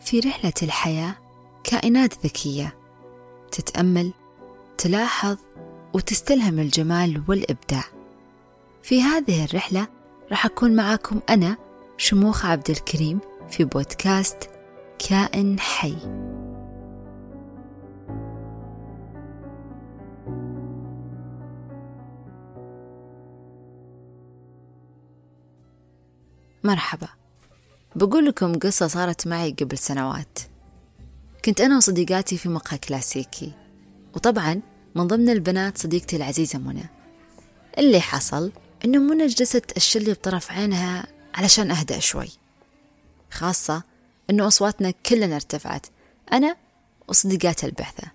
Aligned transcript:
في 0.00 0.20
رحلة 0.20 0.52
الحياة 0.62 1.14
كائنات 1.64 2.14
ذكية. 2.26 2.76
تتأمل 3.52 4.12
تلاحظ 4.78 5.36
وتستلهم 5.92 6.58
الجمال 6.58 7.22
والإبداع. 7.28 7.84
في 8.82 9.02
هذه 9.02 9.44
الرحلة 9.44 9.88
راح 10.30 10.46
أكون 10.46 10.76
معاكم 10.76 11.20
أنا 11.30 11.56
شموخ 11.96 12.46
عبد 12.46 12.70
الكريم 12.70 13.20
في 13.50 13.64
بودكاست 13.64 14.50
كائن 15.08 15.60
حي. 15.60 15.96
مرحبا. 26.64 27.19
بقول 27.96 28.26
لكم 28.26 28.58
قصة 28.58 28.86
صارت 28.86 29.26
معي 29.26 29.56
قبل 29.60 29.78
سنوات. 29.78 30.38
كنت 31.44 31.60
أنا 31.60 31.76
وصديقاتي 31.76 32.38
في 32.38 32.48
مقهى 32.48 32.78
كلاسيكي. 32.78 33.52
وطبعا 34.14 34.60
من 34.94 35.06
ضمن 35.06 35.28
البنات 35.28 35.78
صديقتي 35.78 36.16
العزيزة 36.16 36.58
منى. 36.58 36.88
اللي 37.78 38.00
حصل 38.00 38.52
إنه 38.84 38.98
منى 38.98 39.26
جلست 39.26 39.76
الشلي 39.76 40.12
بطرف 40.12 40.52
عينها 40.52 41.06
علشان 41.34 41.70
أهدأ 41.70 41.98
شوي. 41.98 42.28
خاصة 43.30 43.82
إنه 44.30 44.46
أصواتنا 44.46 44.90
كلنا 44.90 45.34
ارتفعت. 45.34 45.86
أنا 46.32 46.56
وصديقات 47.08 47.64
البعثة. 47.64 48.10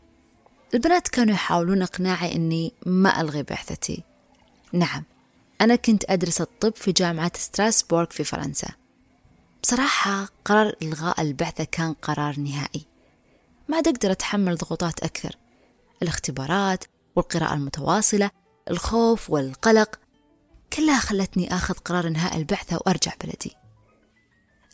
البنات 0.73 1.07
كانوا 1.07 1.33
يحاولون 1.33 1.81
إقناعي 1.81 2.35
إني 2.35 2.73
ما 2.85 3.21
ألغي 3.21 3.43
بعثتي. 3.43 4.03
نعم 4.73 5.03
أنا 5.61 5.75
كنت 5.75 6.03
أدرس 6.09 6.41
الطب 6.41 6.75
في 6.75 6.91
جامعة 6.91 7.31
ستراسبورغ 7.35 8.05
في 8.09 8.23
فرنسا. 8.23 8.67
بصراحة 9.65 10.29
قرار 10.45 10.75
إلغاء 10.81 11.21
البعثة 11.21 11.63
كان 11.63 11.93
قرار 11.93 12.39
نهائي. 12.39 12.85
ما 13.69 13.75
عاد 13.75 13.87
أقدر 13.87 14.11
أتحمل 14.11 14.55
ضغوطات 14.55 15.03
أكثر. 15.03 15.37
الاختبارات 16.01 16.83
والقراءة 17.15 17.53
المتواصلة 17.53 18.31
الخوف 18.69 19.29
والقلق 19.29 19.99
كلها 20.73 20.99
خلتني 20.99 21.55
آخذ 21.55 21.73
قرار 21.73 22.07
إنهاء 22.07 22.37
البعثة 22.37 22.75
وأرجع 22.75 23.11
بلدي. 23.23 23.51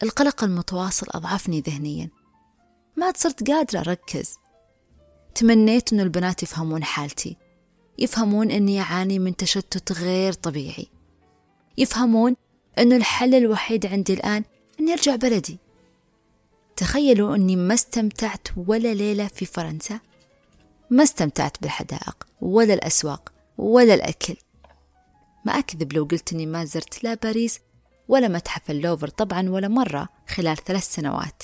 القلق 0.03 0.43
المتواصل 0.43 1.07
أضعفني 1.09 1.61
ذهنيا. 1.61 2.09
ما 2.97 3.05
عاد 3.05 3.17
صرت 3.17 3.51
قادرة 3.51 3.79
أركز. 3.79 4.35
تمنيت 5.35 5.93
إنه 5.93 6.03
البنات 6.03 6.43
يفهمون 6.43 6.83
حالتي. 6.83 7.37
يفهمون 7.99 8.51
أني 8.51 8.81
أعاني 8.81 9.19
من 9.19 9.35
تشتت 9.35 9.91
غير 9.91 10.33
طبيعي. 10.33 10.87
يفهمون 11.77 12.35
أنه 12.79 12.95
الحل 12.95 13.35
الوحيد 13.35 13.85
عندي 13.85 14.13
الآن 14.13 14.43
أني 14.81 14.93
أرجع 14.93 15.15
بلدي. 15.15 15.59
تخيلوا 16.75 17.35
أني 17.35 17.55
ما 17.55 17.73
استمتعت 17.73 18.47
ولا 18.67 18.93
ليلة 18.93 19.27
في 19.27 19.45
فرنسا. 19.45 19.99
ما 20.89 21.03
استمتعت 21.03 21.61
بالحدائق 21.61 22.27
ولا 22.41 22.73
الأسواق 22.73 23.33
ولا 23.57 23.93
الأكل. 23.93 24.35
ما 25.45 25.59
أكذب 25.59 25.93
لو 25.93 26.03
قلت 26.03 26.33
أني 26.33 26.45
ما 26.45 26.65
زرت 26.65 27.03
لا 27.03 27.13
باريس 27.13 27.59
ولا 28.07 28.27
متحف 28.27 28.71
اللوفر 28.71 29.07
طبعا 29.07 29.49
ولا 29.49 29.67
مرة 29.67 30.09
خلال 30.27 30.57
ثلاث 30.57 30.83
سنوات. 30.83 31.43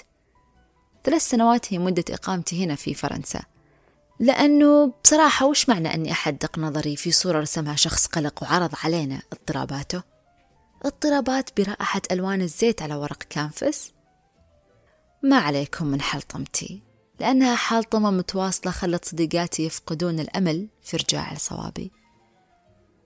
ثلاث 1.04 1.22
سنوات 1.22 1.74
هي 1.74 1.78
مدة 1.78 2.06
إقامتي 2.10 2.66
هنا 2.66 2.76
في 2.76 2.94
فرنسا. 2.94 3.42
لأنه 4.20 4.94
بصراحة 5.04 5.46
وش 5.46 5.70
معنى 5.70 5.94
أني 5.94 6.12
أحدق 6.12 6.60
نظري 6.60 6.96
في 6.96 7.12
صورة 7.12 7.40
رسمها 7.40 7.76
شخص 7.76 8.08
قلق 8.08 8.44
وعرض 8.44 8.72
علينا 8.84 9.22
اضطراباته؟ 9.34 10.17
اضطرابات 10.88 11.62
برائحة 11.62 12.02
ألوان 12.12 12.42
الزيت 12.42 12.82
على 12.82 12.96
ورق 12.96 13.24
كانفس. 13.24 13.94
ما 15.24 15.38
عليكم 15.38 15.86
من 15.86 16.02
حلطمتي 16.02 16.82
لأنها 17.20 17.56
حلطمة 17.56 18.12
متواصلة 18.12 18.72
خلت 18.72 19.06
صديقاتي 19.06 19.66
يفقدون 19.66 20.20
الأمل 20.20 20.68
في 20.82 20.98
رجاع 20.98 21.34
لصوابي 21.34 21.92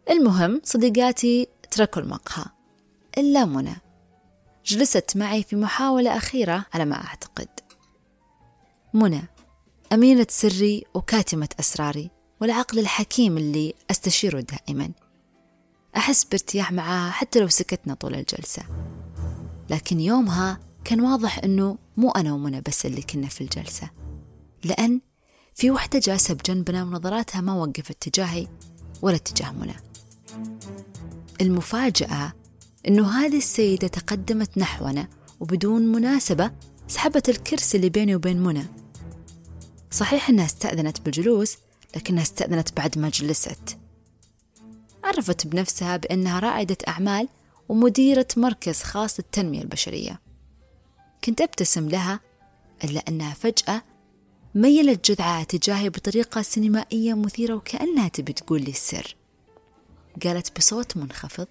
المهم 0.10 0.62
صديقاتي 0.64 1.48
تركوا 1.72 2.02
المقهى. 2.02 2.46
إلا 3.18 3.46
منى. 3.46 3.76
جلست 4.66 5.18
معي 5.18 5.44
في 5.44 5.56
محاولة 5.56 6.18
أخيرة 6.18 6.66
على 6.74 6.86
ما 6.86 6.96
أعتقد. 6.96 7.50
منى 8.94 9.22
أمينة 9.94 10.28
سري 10.30 10.84
وكاتمة 10.94 11.50
أسراري 11.60 12.12
والعقل 12.42 12.80
الحكيم 12.80 13.38
اللي 13.38 13.74
أستشيره 13.92 14.40
دائما. 14.40 14.92
أحس 15.98 16.24
بارتياح 16.24 16.72
معاها 16.72 17.12
حتى 17.12 17.40
لو 17.40 17.48
سكتنا 17.48 17.94
طول 17.94 18.16
الجلسة. 18.16 18.64
لكن 19.70 20.00
يومها 20.00 20.60
كان 20.84 21.02
واضح 21.02 21.40
أنه 21.44 21.78
مو 21.98 22.12
أنا 22.12 22.34
ومنى 22.34 22.62
بس 22.62 22.86
اللي 22.86 23.02
كنا 23.02 23.28
في 23.28 23.42
الجلسة. 23.42 23.90
لأن 24.64 25.02
في 25.56 25.72
وحدة 25.72 26.00
جالسة 26.00 26.34
بجنبنا 26.34 26.84
ونظراتها 26.84 27.42
ما 27.42 27.54
وقفت 27.54 28.10
تجاهي 28.10 28.48
ولا 29.02 29.18
تجاه 29.18 29.52
منى. 29.52 29.76
المفاجأة 31.42 32.34
أنه 32.88 33.12
هذه 33.12 33.38
السيدة 33.38 33.88
تقدمت 33.88 34.58
نحونا 34.58 35.08
وبدون 35.40 35.82
مناسبة 35.82 36.52
سحبت 36.88 37.30
الكرسي 37.30 37.78
اللي 37.78 37.90
بيني 37.90 38.16
وبين 38.16 38.44
منى. 38.44 38.66
صحيح 39.92 40.30
أنها 40.30 40.46
استأذنت 40.46 41.02
بالجلوس 41.02 41.58
لكنها 41.96 42.24
استأذنت 42.24 42.78
بعد 42.78 42.98
ما 42.98 43.10
جلست. 43.10 43.78
عرفت 45.04 45.48
بنفسها 45.48 45.98
بأنها 45.98 46.40
رائدة 46.40 46.78
أعمال 46.88 47.28
ومديرة 47.70 48.28
مركز 48.38 48.84
خاص 48.84 49.20
للتنمية 49.20 49.62
البشرية. 49.62 50.20
كنت 51.24 51.42
أبتسم 51.42 51.90
لها 51.90 52.20
إلا 52.84 53.02
أنها 53.08 53.34
فجأة 53.34 53.84
ميلت 54.56 55.12
جذعها 55.12 55.44
تجاهي 55.44 55.90
بطريقة 55.90 56.42
سينمائية 56.42 57.14
مثيرة 57.14 57.54
وكأنها 57.54 58.08
تبي 58.08 58.34
تقول 58.34 58.62
لي 58.62 58.72
السر. 58.72 59.16
قالت 60.24 60.58
بصوت 60.58 60.98
منخفض 60.98 61.48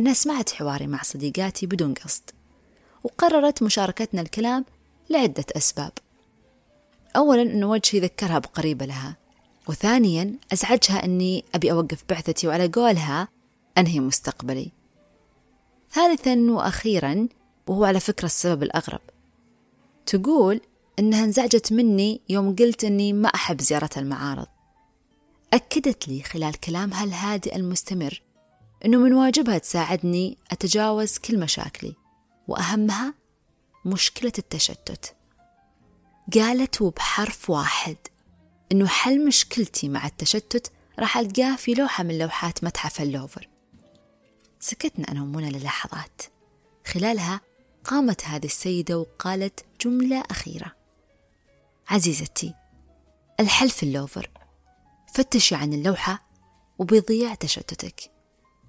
أنها 0.00 0.14
سمعت 0.14 0.50
حواري 0.50 0.86
مع 0.86 1.02
صديقاتي 1.02 1.66
بدون 1.66 1.94
قصد 1.94 2.30
وقررت 3.04 3.62
مشاركتنا 3.62 4.20
الكلام 4.20 4.64
لعدة 5.10 5.44
أسباب. 5.56 5.92
أولا 7.16 7.42
أن 7.42 7.64
وجهي 7.64 8.00
ذكرها 8.00 8.38
بقريبة 8.38 8.86
لها. 8.86 9.16
وثانيا 9.68 10.34
أزعجها 10.52 11.04
أني 11.04 11.44
أبي 11.54 11.72
أوقف 11.72 12.04
بعثتي 12.08 12.48
وعلى 12.48 12.68
قولها 12.68 13.28
أنهي 13.78 14.00
مستقبلي. 14.00 14.72
ثالثا 15.92 16.46
وأخيرا 16.50 17.28
وهو 17.66 17.84
على 17.84 18.00
فكرة 18.00 18.26
السبب 18.26 18.62
الأغرب. 18.62 19.00
تقول 20.06 20.60
أنها 20.98 21.24
انزعجت 21.24 21.72
مني 21.72 22.20
يوم 22.28 22.56
قلت 22.56 22.84
أني 22.84 23.12
ما 23.12 23.28
أحب 23.28 23.60
زيارة 23.60 23.90
المعارض. 23.96 24.46
أكدت 25.52 26.08
لي 26.08 26.22
خلال 26.22 26.60
كلامها 26.60 27.04
الهادئ 27.04 27.56
المستمر 27.56 28.22
أنه 28.84 28.98
من 28.98 29.12
واجبها 29.12 29.58
تساعدني 29.58 30.38
أتجاوز 30.50 31.18
كل 31.18 31.38
مشاكلي 31.38 31.94
وأهمها 32.48 33.14
مشكلة 33.84 34.32
التشتت. 34.38 35.14
قالت 36.34 36.82
وبحرف 36.82 37.50
واحد 37.50 37.96
إنه 38.72 38.86
حل 38.86 39.26
مشكلتي 39.26 39.88
مع 39.88 40.06
التشتت 40.06 40.72
راح 40.98 41.18
ألقاه 41.18 41.56
في 41.56 41.74
لوحة 41.74 42.04
من 42.04 42.18
لوحات 42.18 42.64
متحف 42.64 43.00
اللوفر. 43.00 43.48
سكتنا 44.60 45.10
أنا 45.12 45.22
ومنى 45.22 45.50
للحظات. 45.50 46.22
خلالها 46.86 47.40
قامت 47.84 48.24
هذه 48.24 48.44
السيدة 48.44 48.98
وقالت 48.98 49.64
جملة 49.80 50.20
أخيرة. 50.30 50.72
عزيزتي 51.88 52.54
الحل 53.40 53.70
في 53.70 53.82
اللوفر 53.82 54.30
فتشي 55.14 55.54
عن 55.54 55.72
اللوحة 55.72 56.22
وبيضيع 56.78 57.34
تشتتك. 57.34 58.10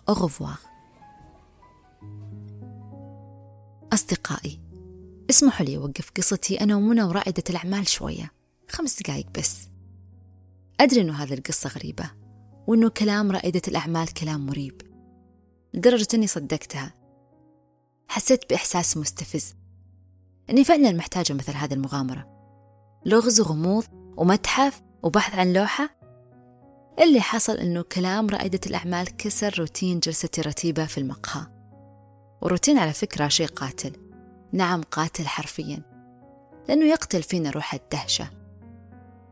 أغفوار 0.09 0.57
أصدقائي 3.93 4.59
اسمحوا 5.29 5.65
لي 5.65 5.77
أوقف 5.77 6.11
قصتي 6.17 6.61
أنا 6.61 6.75
ومنى 6.75 7.03
ورائدة 7.03 7.43
الأعمال 7.49 7.87
شوية. 7.87 8.31
خمس 8.69 9.01
دقايق 9.01 9.25
بس. 9.37 9.57
أدري 10.81 11.01
أنه 11.01 11.13
هذه 11.13 11.33
القصة 11.33 11.69
غريبة 11.69 12.11
وأنه 12.67 12.89
كلام 12.89 13.31
رائدة 13.31 13.61
الأعمال 13.67 14.13
كلام 14.13 14.45
مريب 14.45 14.81
لدرجة 15.73 16.07
أني 16.13 16.27
صدقتها. 16.27 16.93
حسيت 18.07 18.49
بإحساس 18.49 18.97
مستفز 18.97 19.55
أني 20.49 20.63
فعلا 20.63 20.91
محتاجة 20.91 21.33
مثل 21.33 21.51
هذه 21.51 21.73
المغامرة. 21.73 22.27
لغز 23.05 23.39
وغموض 23.39 23.83
ومتحف 24.17 24.81
وبحث 25.03 25.35
عن 25.35 25.53
لوحة؟ 25.53 25.89
اللي 26.99 27.21
حصل 27.21 27.53
أنه 27.57 27.81
كلام 27.81 28.29
رائدة 28.29 28.59
الأعمال 28.67 29.17
كسر 29.17 29.59
روتين 29.59 29.99
جلستي 29.99 30.41
رتيبة 30.41 30.85
في 30.85 30.97
المقهى. 30.97 31.45
وروتين 32.41 32.77
على 32.77 32.93
فكرة 32.93 33.27
شيء 33.27 33.47
قاتل. 33.47 33.91
نعم 34.53 34.81
قاتل 34.81 35.27
حرفيا 35.27 35.81
لأنه 36.69 36.85
يقتل 36.85 37.23
فينا 37.23 37.49
روح 37.49 37.73
الدهشة. 37.73 38.29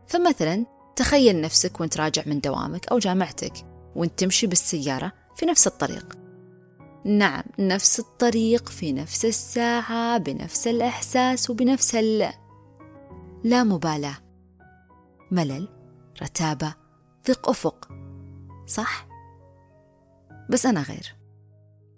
فمثلا 0.08 0.75
تخيل 0.96 1.42
نفسك 1.42 1.82
وانت 1.82 1.98
راجع 1.98 2.24
من 2.26 2.40
دوامك 2.40 2.88
أو 2.88 3.00
جامعتك 3.00 3.54
وانت 3.96 4.20
تمشي 4.20 4.48
بالسيارة 4.48 5.12
في 5.36 5.46
نفس 5.46 5.68
الطريق. 5.68 6.18
نعم 7.06 7.44
نفس 7.60 8.00
الطريق 8.00 8.70
في 8.70 8.94
نفس 8.94 9.26
الساعة 9.26 10.18
بنفس 10.18 10.68
الإحساس 10.68 11.50
وبنفس 11.50 11.96
ال 11.96 12.34
لا 13.44 13.64
مبالاة. 13.64 14.18
ملل 15.32 15.70
رتابة 16.22 16.74
ضيق 17.28 17.50
أفق. 17.50 17.90
صح؟ 18.68 19.08
بس 20.50 20.66
أنا 20.66 20.82
غير. 20.82 21.16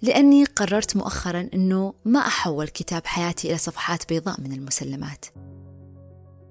لأني 0.01 0.45
قررت 0.45 0.97
مؤخرا 0.97 1.49
أنه 1.53 1.93
ما 2.05 2.19
أحول 2.19 2.67
كتاب 2.67 3.05
حياتي 3.05 3.49
إلى 3.49 3.57
صفحات 3.57 4.09
بيضاء 4.09 4.41
من 4.41 4.51
المسلمات. 4.53 5.25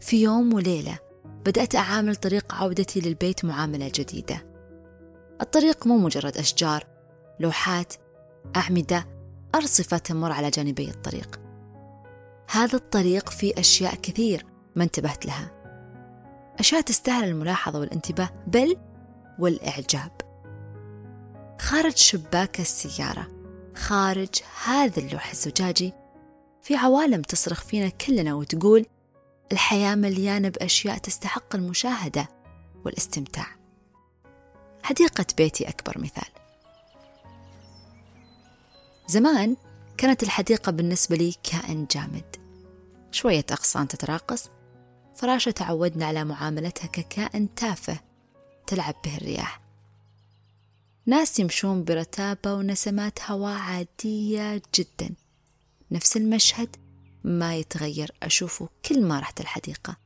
في 0.00 0.22
يوم 0.22 0.54
وليلة 0.54 1.05
بدأت 1.46 1.74
أعامل 1.74 2.16
طريق 2.16 2.54
عودتي 2.54 3.00
للبيت 3.00 3.44
معاملة 3.44 3.90
جديدة. 3.94 4.46
الطريق 5.40 5.86
مو 5.86 5.98
مجرد 5.98 6.38
أشجار 6.38 6.86
لوحات 7.40 7.94
أعمدة 8.56 9.06
أرصفة 9.54 9.98
تمر 9.98 10.32
على 10.32 10.50
جانبي 10.50 10.90
الطريق. 10.90 11.40
هذا 12.50 12.76
الطريق 12.76 13.30
فيه 13.30 13.52
أشياء 13.58 13.94
كثير 13.94 14.46
ما 14.76 14.84
انتبهت 14.84 15.26
لها. 15.26 15.50
أشياء 16.58 16.80
تستاهل 16.80 17.28
الملاحظة 17.28 17.78
والانتباه 17.78 18.28
بل 18.46 18.76
والإعجاب. 19.38 20.12
خارج 21.60 21.96
شباك 21.96 22.60
السيارة 22.60 23.28
خارج 23.76 24.34
هذا 24.64 24.98
اللوح 24.98 25.30
الزجاجي 25.30 25.92
في 26.62 26.76
عوالم 26.76 27.22
تصرخ 27.22 27.64
فينا 27.64 27.88
كلنا 27.88 28.34
وتقول 28.34 28.86
الحياة 29.52 29.94
مليانة 29.94 30.48
بأشياء 30.48 30.98
تستحق 30.98 31.56
المشاهدة 31.56 32.28
والاستمتاع. 32.84 33.46
حديقة 34.82 35.26
بيتي 35.36 35.68
أكبر 35.68 35.98
مثال. 35.98 36.28
زمان 39.06 39.56
كانت 39.96 40.22
الحديقة 40.22 40.72
بالنسبة 40.72 41.16
لي 41.16 41.34
كائن 41.42 41.86
جامد. 41.90 42.36
شوية 43.10 43.46
أغصان 43.50 43.88
تتراقص 43.88 44.48
فراشة 45.14 45.50
تعودنا 45.50 46.06
على 46.06 46.24
معاملتها 46.24 46.86
ككائن 46.86 47.54
تافه 47.54 48.00
تلعب 48.66 48.94
به 49.04 49.16
الرياح. 49.16 49.60
ناس 51.06 51.38
يمشون 51.40 51.84
برتابة 51.84 52.54
ونسمات 52.54 53.30
هواء 53.30 53.58
عادية 53.58 54.62
جدا. 54.74 55.14
نفس 55.90 56.16
المشهد 56.16 56.76
ما 57.26 57.56
يتغير 57.56 58.12
أشوفه 58.22 58.68
كل 58.84 59.02
ما 59.02 59.20
رحت 59.20 59.40
الحديقة. 59.40 59.96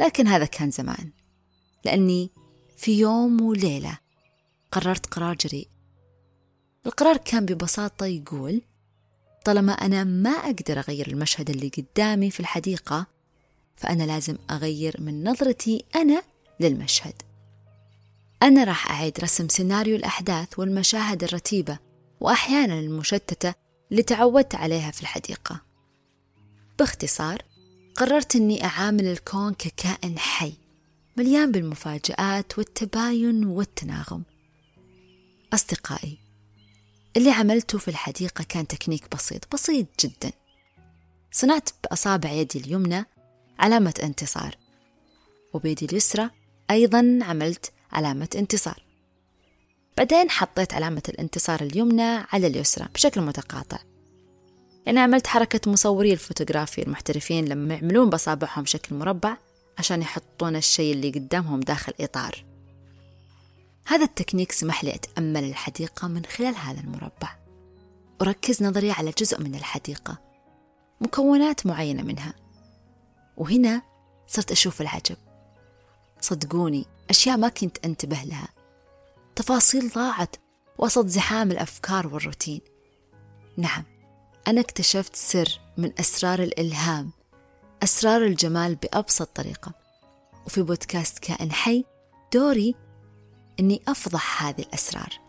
لكن 0.00 0.26
هذا 0.26 0.44
كان 0.44 0.70
زمان 0.70 1.10
لأني 1.84 2.30
في 2.76 2.98
يوم 2.98 3.40
وليلة 3.40 3.98
قررت 4.72 5.06
قرار 5.06 5.34
جريء. 5.34 5.68
القرار 6.86 7.16
كان 7.16 7.46
ببساطة 7.46 8.06
يقول 8.06 8.62
طالما 9.44 9.72
أنا 9.72 10.04
ما 10.04 10.30
أقدر 10.30 10.78
أغير 10.78 11.08
المشهد 11.08 11.50
اللي 11.50 11.68
قدامي 11.68 12.30
في 12.30 12.40
الحديقة 12.40 13.06
فأنا 13.76 14.02
لازم 14.02 14.36
أغير 14.50 14.96
من 14.98 15.28
نظرتي 15.28 15.84
أنا 15.96 16.22
للمشهد. 16.60 17.22
أنا 18.42 18.64
راح 18.64 18.90
أعيد 18.90 19.20
رسم 19.20 19.48
سيناريو 19.48 19.96
الأحداث 19.96 20.58
والمشاهد 20.58 21.24
الرتيبة 21.24 21.78
وأحيانا 22.20 22.78
المشتتة 22.78 23.54
اللي 23.90 24.02
تعودت 24.02 24.54
عليها 24.54 24.90
في 24.90 25.02
الحديقة. 25.02 25.67
باختصار 26.78 27.42
قررت 27.94 28.36
أني 28.36 28.64
أعامل 28.64 29.06
الكون 29.06 29.54
ككائن 29.54 30.18
حي 30.18 30.52
مليان 31.16 31.52
بالمفاجآت 31.52 32.58
والتباين 32.58 33.44
والتناغم. 33.44 34.22
أصدقائي 35.54 36.18
اللي 37.16 37.30
عملته 37.30 37.78
في 37.78 37.88
الحديقة 37.88 38.44
كان 38.48 38.66
تكنيك 38.66 39.14
بسيط 39.14 39.54
بسيط 39.54 39.86
جدا. 40.00 40.32
صنعت 41.32 41.68
بأصابع 41.84 42.30
يدي 42.30 42.58
اليمنى 42.58 43.04
علامة 43.58 43.94
انتصار 44.02 44.56
وبيدي 45.52 45.86
اليسرى 45.86 46.30
أيضا 46.70 47.18
عملت 47.22 47.72
علامة 47.92 48.28
انتصار. 48.36 48.82
بعدين 49.96 50.30
حطيت 50.30 50.74
علامة 50.74 51.02
الانتصار 51.08 51.60
اليمنى 51.60 52.26
على 52.32 52.46
اليسرى 52.46 52.88
بشكل 52.94 53.20
متقاطع. 53.20 53.87
يعني 54.88 55.00
عملت 55.00 55.26
حركة 55.26 55.70
مصوري 55.70 56.12
الفوتوغرافي 56.12 56.82
المحترفين 56.82 57.44
لما 57.44 57.74
يعملون 57.74 58.10
بصابعهم 58.10 58.64
شكل 58.64 58.94
مربع 58.94 59.36
عشان 59.78 60.02
يحطون 60.02 60.56
الشيء 60.56 60.94
اللي 60.94 61.10
قدامهم 61.10 61.60
داخل 61.60 61.92
إطار. 62.00 62.44
هذا 63.86 64.04
التكنيك 64.04 64.52
سمح 64.52 64.84
لي 64.84 64.94
أتأمل 64.94 65.44
الحديقة 65.44 66.08
من 66.08 66.24
خلال 66.24 66.56
هذا 66.56 66.80
المربع. 66.80 67.36
أركز 68.22 68.62
نظري 68.62 68.90
على 68.90 69.10
جزء 69.18 69.40
من 69.40 69.54
الحديقة 69.54 70.18
مكونات 71.00 71.66
معينة 71.66 72.02
منها. 72.02 72.34
وهنا 73.36 73.82
صرت 74.26 74.52
أشوف 74.52 74.80
العجب. 74.80 75.16
صدقوني 76.20 76.86
أشياء 77.10 77.36
ما 77.36 77.48
كنت 77.48 77.78
أنتبه 77.84 78.22
لها. 78.24 78.48
تفاصيل 79.36 79.88
ضاعت 79.88 80.36
وسط 80.78 81.06
زحام 81.06 81.50
الأفكار 81.50 82.06
والروتين. 82.06 82.60
نعم 83.56 83.97
أنا 84.48 84.60
اكتشفت 84.60 85.16
سر 85.16 85.60
من 85.76 85.92
أسرار 86.00 86.42
الإلهام 86.42 87.10
أسرار 87.82 88.24
الجمال 88.24 88.74
بأبسط 88.74 89.28
طريقة. 89.36 89.72
وفي 90.46 90.62
بودكاست 90.62 91.18
كائن 91.18 91.52
حي 91.52 91.84
دوري 92.34 92.74
أني 93.60 93.82
أفضح 93.88 94.44
هذه 94.44 94.60
الأسرار. 94.60 95.27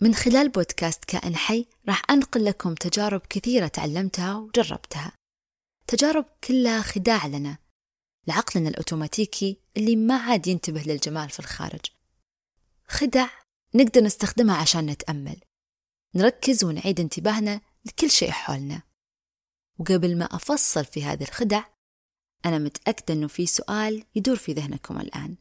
من 0.00 0.14
خلال 0.14 0.48
بودكاست 0.48 1.04
كائن 1.04 1.36
حي 1.36 1.66
راح 1.88 2.02
أنقل 2.10 2.44
لكم 2.44 2.74
تجارب 2.74 3.20
كثيرة 3.20 3.66
تعلمتها 3.66 4.36
وجربتها. 4.36 5.12
تجارب 5.86 6.24
كلها 6.44 6.82
خداع 6.82 7.26
لنا 7.26 7.58
لعقلنا 8.26 8.68
الأوتوماتيكي 8.68 9.60
اللي 9.76 9.96
ما 9.96 10.16
عاد 10.16 10.46
ينتبه 10.46 10.82
للجمال 10.82 11.30
في 11.30 11.40
الخارج. 11.40 11.80
خدع 12.88 13.28
نقدر 13.74 14.00
نستخدمها 14.00 14.56
عشان 14.56 14.86
نتأمل 14.86 15.40
نركز 16.14 16.64
ونعيد 16.64 17.00
انتباهنا 17.00 17.60
لكل 17.84 18.10
شيء 18.10 18.30
حولنا. 18.30 18.82
وقبل 19.78 20.18
ما 20.18 20.24
أفصل 20.24 20.84
في 20.84 21.04
هذه 21.04 21.22
الخدع 21.22 21.64
أنا 22.46 22.58
متأكدة 22.58 23.14
أنه 23.14 23.28
في 23.28 23.46
سؤال 23.46 24.04
يدور 24.14 24.36
في 24.36 24.52
ذهنكم 24.52 25.00
الآن. 25.00 25.36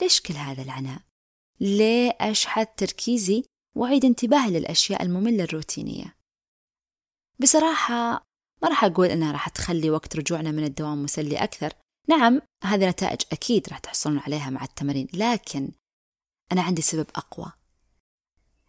ليش 0.00 0.20
كل 0.20 0.34
هذا 0.34 0.62
العناء؟ 0.62 1.02
ليه 1.60 2.16
أشحذ 2.20 2.64
تركيزي 2.64 3.44
وأعيد 3.76 4.04
انتباهي 4.04 4.50
للأشياء 4.50 5.02
المملة 5.02 5.44
الروتينية. 5.44 6.16
بصراحة 7.40 8.24
ما 8.62 8.68
راح 8.68 8.84
أقول 8.84 9.06
إنها 9.06 9.32
راح 9.32 9.48
تخلي 9.48 9.90
وقت 9.90 10.16
رجوعنا 10.16 10.50
من 10.50 10.64
الدوام 10.64 11.02
مسلي 11.02 11.36
أكثر. 11.36 11.72
نعم 12.08 12.40
هذه 12.64 12.88
نتائج 12.88 13.20
أكيد 13.32 13.68
راح 13.68 13.78
تحصلون 13.78 14.18
عليها 14.18 14.50
مع 14.50 14.64
التمارين 14.64 15.08
لكن 15.14 15.72
أنا 16.52 16.62
عندي 16.62 16.82
سبب 16.82 17.06
أقوى. 17.14 17.52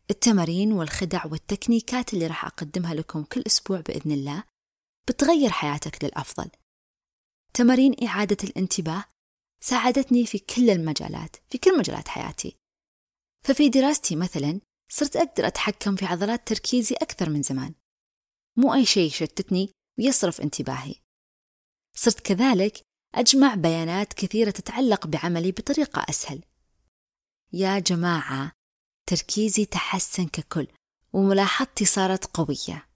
التمارين 0.10 0.74
والخدع 0.74 1.26
والتكنيكات 1.26 2.14
اللي 2.14 2.28
راح 2.28 2.46
أقدمها 2.46 2.94
لكم 2.94 3.24
كل 3.24 3.44
أسبوع 3.48 3.80
بإذن 3.80 4.12
الله 4.12 4.44
بتغير 5.08 5.50
حياتك 5.50 6.04
للأفضل. 6.04 6.50
تمارين 7.54 7.96
إعادة 8.08 8.38
الانتباه 8.44 9.06
ساعدتني 9.62 10.26
في 10.26 10.40
كل 10.40 10.70
المجالات 10.70 11.36
في 11.50 11.58
كل 11.58 11.78
مجالات 11.78 12.08
حياتي. 12.08 12.56
ففي 13.46 13.70
دراستي 13.70 14.16
مثلا 14.16 14.60
صرت 14.90 15.16
أقدر 15.16 15.48
أتحكم 15.48 15.96
في 15.96 16.06
عضلات 16.06 16.48
تركيزي 16.48 16.96
أكثر 16.96 17.30
من 17.30 17.42
زمان. 17.42 17.74
مو 18.58 18.74
أي 18.74 18.86
شيء 18.86 19.08
يشتتني 19.08 19.70
ويصرف 20.00 20.42
انتباهي. 20.42 20.96
صرت 21.96 22.20
كذلك 22.20 22.82
أجمع 23.16 23.56
بيانات 23.56 24.14
كثيرة 24.14 24.50
تتعلق 24.50 25.08
بعملي 25.08 25.52
بطريقة 25.52 26.06
أسهل. 26.10 26.44
يا 27.54 27.80
جماعة 27.80 28.52
تركيزي 29.10 29.66
تحسن 29.66 30.28
ككل 30.28 30.68
وملاحظتي 31.14 31.86
صارت 31.86 32.26
قوية. 32.26 32.88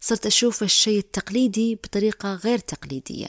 صرت 0.00 0.26
أشوف 0.26 0.62
الشيء 0.62 0.98
التقليدي 0.98 1.74
بطريقة 1.74 2.34
غير 2.34 2.58
تقليدية 2.58 3.28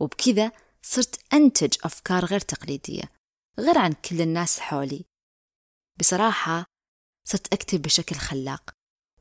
وبكذا 0.00 0.52
صرت 0.82 1.20
أنتج 1.32 1.74
أفكار 1.84 2.24
غير 2.24 2.40
تقليدية 2.40 3.12
غير 3.58 3.78
عن 3.78 3.92
كل 3.92 4.20
الناس 4.20 4.60
حولي. 4.60 5.04
بصراحة 5.98 6.64
صرت 7.24 7.52
أكتب 7.52 7.82
بشكل 7.82 8.16
خلاق 8.16 8.70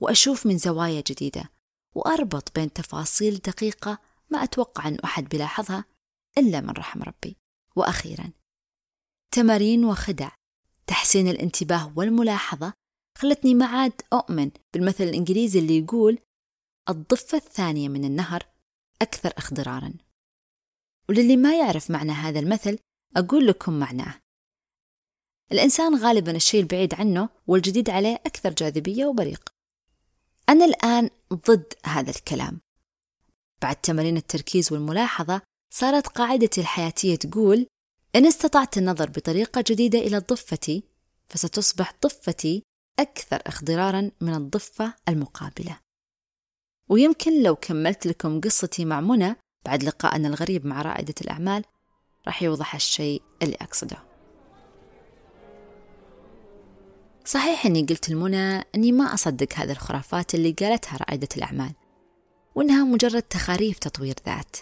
وأشوف 0.01 0.45
من 0.45 0.57
زوايا 0.57 1.03
جديدة 1.07 1.51
وأربط 1.95 2.55
بين 2.55 2.73
تفاصيل 2.73 3.37
دقيقة 3.37 3.99
ما 4.29 4.43
أتوقع 4.43 4.87
أن 4.87 4.99
أحد 4.99 5.29
بيلاحظها 5.29 5.85
إلا 6.37 6.61
من 6.61 6.69
رحم 6.69 7.03
ربي. 7.03 7.37
وأخيرا 7.75 8.31
تمارين 9.31 9.85
وخدع 9.85 10.31
تحسين 10.87 11.27
الانتباه 11.27 11.93
والملاحظة 11.95 12.73
خلتني 13.17 13.53
ما 13.53 13.65
عاد 13.65 14.01
أؤمن 14.13 14.51
بالمثل 14.73 15.03
الإنجليزي 15.03 15.59
اللي 15.59 15.77
يقول 15.77 16.19
الضفة 16.89 17.37
الثانية 17.37 17.89
من 17.89 18.05
النهر 18.05 18.43
أكثر 19.01 19.33
اخضرارا 19.37 19.93
وللي 21.09 21.37
ما 21.37 21.59
يعرف 21.59 21.91
معنى 21.91 22.11
هذا 22.11 22.39
المثل 22.39 22.79
أقول 23.17 23.47
لكم 23.47 23.79
معناه. 23.79 24.21
الإنسان 25.51 25.95
غالبا 25.95 26.31
الشيء 26.35 26.61
البعيد 26.61 26.93
عنه 26.93 27.29
والجديد 27.47 27.89
عليه 27.89 28.15
أكثر 28.15 28.53
جاذبية 28.53 29.05
وبريق. 29.05 29.49
أنا 30.49 30.65
الآن 30.65 31.09
ضد 31.33 31.73
هذا 31.85 32.09
الكلام. 32.09 32.61
بعد 33.61 33.75
تمارين 33.75 34.17
التركيز 34.17 34.73
والملاحظة 34.73 35.41
صارت 35.73 36.07
قاعدتي 36.07 36.61
الحياتية 36.61 37.15
تقول 37.15 37.67
إن 38.15 38.25
استطعت 38.25 38.77
النظر 38.77 39.09
بطريقة 39.09 39.63
جديدة 39.67 39.99
إلى 39.99 40.17
ضفتي 40.17 40.83
فستصبح 41.29 41.93
ضفتي 42.03 42.63
أكثر 42.99 43.41
اخضرارا 43.47 44.11
من 44.21 44.33
الضفة 44.33 44.93
المقابلة. 45.09 45.79
ويمكن 46.89 47.43
لو 47.43 47.55
كملت 47.55 48.07
لكم 48.07 48.41
قصتي 48.41 48.85
مع 48.85 49.01
منى 49.01 49.35
بعد 49.65 49.83
لقائنا 49.83 50.27
الغريب 50.27 50.65
مع 50.65 50.81
رائدة 50.81 51.15
الأعمال 51.21 51.63
راح 52.27 52.43
يوضح 52.43 52.75
الشيء 52.75 53.21
اللي 53.41 53.55
أقصده. 53.61 54.14
صحيح 57.25 57.65
أني 57.65 57.81
قلت 57.81 58.09
لمنى 58.09 58.65
أني 58.75 58.91
ما 58.91 59.13
أصدق 59.13 59.53
هذه 59.53 59.71
الخرافات 59.71 60.35
اللي 60.35 60.51
قالتها 60.51 60.97
رائدة 60.97 61.27
الأعمال 61.37 61.71
وأنها 62.55 62.83
مجرد 62.83 63.21
تخاريف 63.21 63.79
تطوير 63.79 64.15
ذات. 64.25 64.55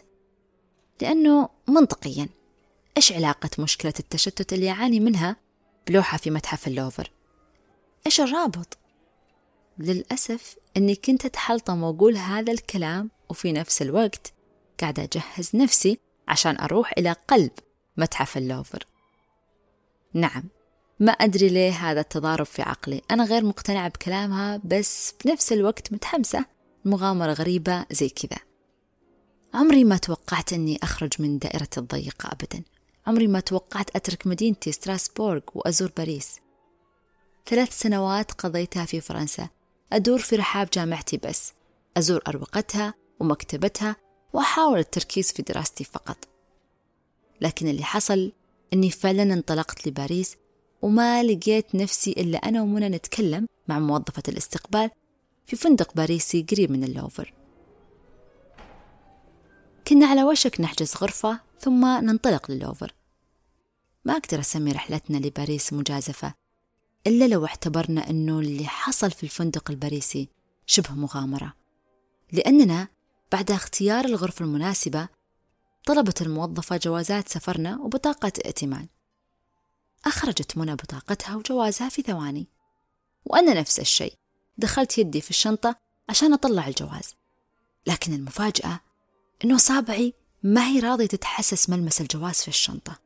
لأنه 1.01 1.49
منطقيا 1.67 2.29
إيش 2.97 3.11
علاقة 3.11 3.49
مشكلة 3.59 3.93
التشتت 3.99 4.53
اللي 4.53 4.65
يعاني 4.65 4.99
منها 4.99 5.35
بلوحة 5.87 6.17
في 6.17 6.31
متحف 6.31 6.67
اللوفر؟ 6.67 7.11
إيش 8.05 8.21
الرابط؟ 8.21 8.77
للأسف 9.77 10.55
أني 10.77 10.95
كنت 10.95 11.25
أتحلطم 11.25 11.83
وأقول 11.83 12.17
هذا 12.17 12.51
الكلام 12.51 13.11
وفي 13.29 13.51
نفس 13.51 13.81
الوقت 13.81 14.33
قاعدة 14.81 15.03
أجهز 15.03 15.55
نفسي 15.55 15.99
عشان 16.27 16.59
أروح 16.59 16.93
إلى 16.97 17.15
قلب 17.27 17.51
متحف 17.97 18.37
اللوفر. 18.37 18.85
نعم 20.13 20.43
ما 20.99 21.11
أدري 21.11 21.49
ليه 21.49 21.71
هذا 21.71 22.01
التضارب 22.01 22.45
في 22.45 22.61
عقلي. 22.61 23.01
أنا 23.11 23.25
غير 23.25 23.45
مقتنعة 23.45 23.89
بكلامها 23.89 24.61
بس 24.63 25.13
بنفس 25.25 25.53
الوقت 25.53 25.93
متحمسة 25.93 26.45
مغامرة 26.85 27.33
غريبة 27.33 27.85
زي 27.91 28.09
كذا. 28.09 28.39
عمري 29.53 29.83
ما 29.83 29.97
توقعت 29.97 30.53
أني 30.53 30.79
أخرج 30.83 31.13
من 31.19 31.37
دائرتي 31.37 31.79
الضيقة 31.79 32.29
أبدا. 32.31 32.63
عمري 33.07 33.27
ما 33.27 33.39
توقعت 33.39 33.95
أترك 33.95 34.27
مدينتي 34.27 34.71
ستراسبورغ 34.71 35.41
وأزور 35.55 35.91
باريس. 35.97 36.39
ثلاث 37.45 37.79
سنوات 37.79 38.31
قضيتها 38.31 38.85
في 38.85 39.01
فرنسا. 39.01 39.49
أدور 39.93 40.19
في 40.19 40.35
رحاب 40.35 40.69
جامعتي 40.73 41.17
بس. 41.17 41.53
أزور 41.97 42.21
أروقتها 42.27 42.93
ومكتبتها 43.19 43.95
وأحاول 44.33 44.79
التركيز 44.79 45.31
في 45.31 45.41
دراستي 45.41 45.83
فقط. 45.83 46.17
لكن 47.41 47.67
اللي 47.67 47.83
حصل 47.83 48.31
أني 48.73 48.89
فعلا 48.89 49.23
انطلقت 49.23 49.87
لباريس 49.87 50.37
وما 50.83 51.23
لقيت 51.23 51.75
نفسي 51.75 52.11
إلا 52.11 52.37
أنا 52.37 52.61
ومنى 52.61 52.89
نتكلم 52.89 53.47
مع 53.67 53.79
موظفة 53.79 54.23
الاستقبال 54.27 54.89
في 55.45 55.55
فندق 55.55 55.93
باريسي 55.95 56.45
قريب 56.51 56.71
من 56.71 56.83
اللوفر. 56.83 57.33
كنا 59.87 60.05
على 60.05 60.23
وشك 60.23 60.61
نحجز 60.61 60.95
غرفة 60.97 61.39
ثم 61.59 61.85
ننطلق 61.85 62.51
للوفر. 62.51 62.93
ما 64.05 64.13
أقدر 64.13 64.39
أسمي 64.39 64.71
رحلتنا 64.71 65.17
لباريس 65.17 65.73
مجازفة 65.73 66.33
إلا 67.07 67.27
لو 67.27 67.45
اعتبرنا 67.45 68.09
أنه 68.09 68.39
اللي 68.39 68.65
حصل 68.65 69.11
في 69.11 69.23
الفندق 69.23 69.71
الباريسي 69.71 70.29
شبه 70.65 70.93
مغامرة. 70.93 71.53
لأننا 72.31 72.87
بعد 73.31 73.51
اختيار 73.51 74.05
الغرفة 74.05 74.45
المناسبة 74.45 75.07
طلبت 75.85 76.21
الموظفة 76.21 76.77
جوازات 76.77 77.29
سفرنا 77.29 77.79
وبطاقة 77.81 78.31
ائتمان. 78.45 78.87
أخرجت 80.05 80.57
منى 80.57 80.75
بطاقتها 80.75 81.35
وجوازها 81.35 81.89
في 81.89 82.01
ثواني. 82.01 82.47
وأنا 83.25 83.53
نفس 83.53 83.79
الشيء. 83.79 84.13
دخلت 84.57 84.97
يدي 84.97 85.21
في 85.21 85.29
الشنطة 85.29 85.75
عشان 86.09 86.33
أطلع 86.33 86.67
الجواز. 86.67 87.15
لكن 87.87 88.13
المفاجأة 88.13 88.79
إنه 89.45 89.57
صابعي 89.57 90.13
ما 90.43 90.67
هي 90.67 90.79
راضية 90.79 91.05
تتحسس 91.05 91.69
ملمس 91.69 92.01
الجواز 92.01 92.35
في 92.35 92.47
الشنطة. 92.47 92.99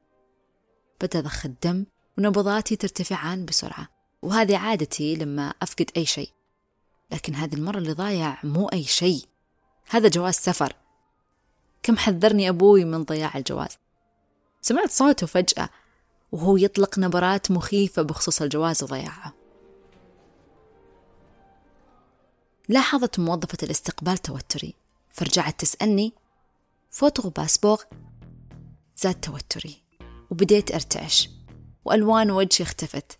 بدأ 1.01 1.21
ضخ 1.21 1.45
الدم 1.45 1.85
ونبضاتي 2.17 2.75
ترتفعان 2.75 3.45
بسرعة. 3.45 3.87
وهذه 4.21 4.57
عادتي 4.57 5.15
لما 5.15 5.53
أفقد 5.61 5.91
أي 5.97 6.05
شيء. 6.05 6.29
لكن 7.11 7.35
هذه 7.35 7.55
المرة 7.55 7.77
اللي 7.77 7.93
ضايع 7.93 8.37
مو 8.43 8.67
أي 8.67 8.83
شيء. 8.83 9.25
هذا 9.89 10.09
جواز 10.09 10.35
سفر. 10.35 10.73
كم 11.83 11.97
حذرني 11.97 12.49
أبوي 12.49 12.85
من 12.85 13.03
ضياع 13.03 13.37
الجواز. 13.37 13.77
سمعت 14.61 14.91
صوته 14.91 15.27
فجأة 15.27 15.69
وهو 16.31 16.57
يطلق 16.57 16.99
نبرات 16.99 17.51
مخيفة 17.51 18.01
بخصوص 18.01 18.41
الجواز 18.41 18.83
وضياعه. 18.83 19.33
لاحظت 22.69 23.19
موظفة 23.19 23.57
الاستقبال 23.63 24.17
توتري. 24.17 24.73
فرجعت 25.11 25.59
تسألني 25.59 26.13
photo 26.91 27.29
passport 27.29 27.83
زاد 28.97 29.15
توتري. 29.15 29.81
وبديت 30.31 30.71
أرتعش. 30.71 31.29
وألوان 31.85 32.31
وجهي 32.31 32.65
اختفت. 32.65 33.19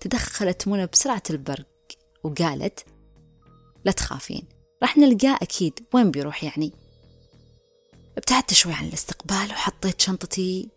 تدخلت 0.00 0.68
منى 0.68 0.86
بسرعة 0.86 1.22
البرق. 1.30 1.66
وقالت 2.24 2.86
لا 3.84 3.92
تخافين 3.92 4.44
راح 4.82 4.96
نلقاه 4.98 5.38
أكيد. 5.42 5.86
وين 5.94 6.10
بيروح 6.10 6.44
يعني؟ 6.44 6.72
ابتعدت 8.18 8.54
شوي 8.54 8.72
عن 8.72 8.88
الاستقبال 8.88 9.50
وحطيت 9.50 10.00
شنطتي 10.00 10.68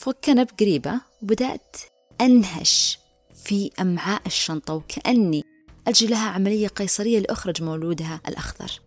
فوق 0.00 0.14
كنب 0.24 0.48
قريبة 0.60 1.00
وبدأت 1.22 1.76
أنهش 2.20 2.98
في 3.34 3.70
أمعاء 3.80 4.22
الشنطة 4.26 4.74
وكأني 4.74 5.44
أجري 5.86 6.10
لها 6.10 6.28
عملية 6.28 6.68
قيصرية 6.68 7.18
لأخرج 7.18 7.62
مولودها 7.62 8.20
الأخضر. 8.28 8.80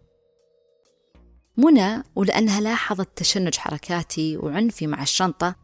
منى 1.57 2.03
ولأنها 2.15 2.61
لاحظت 2.61 3.09
تشنج 3.15 3.55
حركاتي 3.55 4.37
وعنفي 4.37 4.87
مع 4.87 5.01
الشنطة 5.01 5.55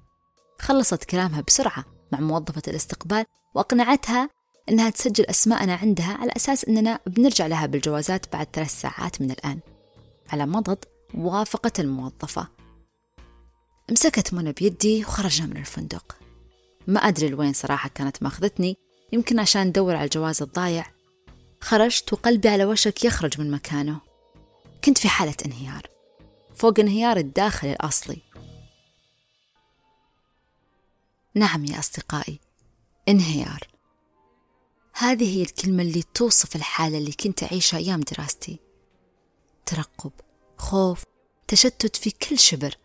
خلصت 0.59 1.03
كلامها 1.03 1.41
بسرعة 1.41 1.85
مع 2.11 2.19
موظفة 2.19 2.61
الاستقبال 2.67 3.25
وأقنعتها 3.55 4.29
أنها 4.69 4.89
تسجل 4.89 5.25
أسماءنا 5.25 5.75
عندها 5.75 6.17
على 6.21 6.31
أساس 6.35 6.65
أننا 6.65 6.99
بنرجع 7.07 7.47
لها 7.47 7.65
بالجوازات 7.65 8.33
بعد 8.33 8.47
ثلاث 8.53 8.81
ساعات 8.81 9.21
من 9.21 9.31
الآن. 9.31 9.59
على 10.29 10.45
مضض 10.45 10.77
وافقت 11.13 11.79
الموظفة. 11.79 12.58
مسكت 13.91 14.33
منى 14.33 14.51
بيدي 14.51 15.05
وخرجنا 15.05 15.47
من 15.47 15.57
الفندق. 15.57 16.17
ما 16.87 16.99
أدري 16.99 17.27
لوين 17.27 17.53
صراحة 17.53 17.89
كانت 17.89 18.23
ماخذتني 18.23 18.77
يمكن 19.13 19.39
عشان 19.39 19.67
ندور 19.67 19.95
على 19.95 20.05
الجواز 20.05 20.41
الضايع. 20.41 20.91
خرجت 21.61 22.13
وقلبي 22.13 22.49
على 22.49 22.65
وشك 22.65 23.05
يخرج 23.05 23.41
من 23.41 23.51
مكانه. 23.51 23.99
كنت 24.83 24.97
في 24.97 25.09
حالة 25.09 25.35
انهيار. 25.45 25.81
فوق 26.55 26.79
انهيار 26.79 27.17
الداخلي 27.17 27.71
الأصلي. 27.71 28.21
نعم 31.35 31.65
يا 31.65 31.79
أصدقائي 31.79 32.39
انهيار. 33.09 33.67
هذه 34.93 35.37
هي 35.37 35.41
الكلمة 35.41 35.83
اللي 35.83 36.03
توصف 36.13 36.55
الحالة 36.55 36.97
اللي 36.97 37.11
كنت 37.11 37.43
أعيشها 37.43 37.77
أيام 37.77 37.99
دراستي. 37.99 38.59
ترقب 39.65 40.11
خوف 40.57 41.03
تشتت 41.47 41.95
في 41.95 42.11
كل 42.11 42.39
شبر. 42.39 42.75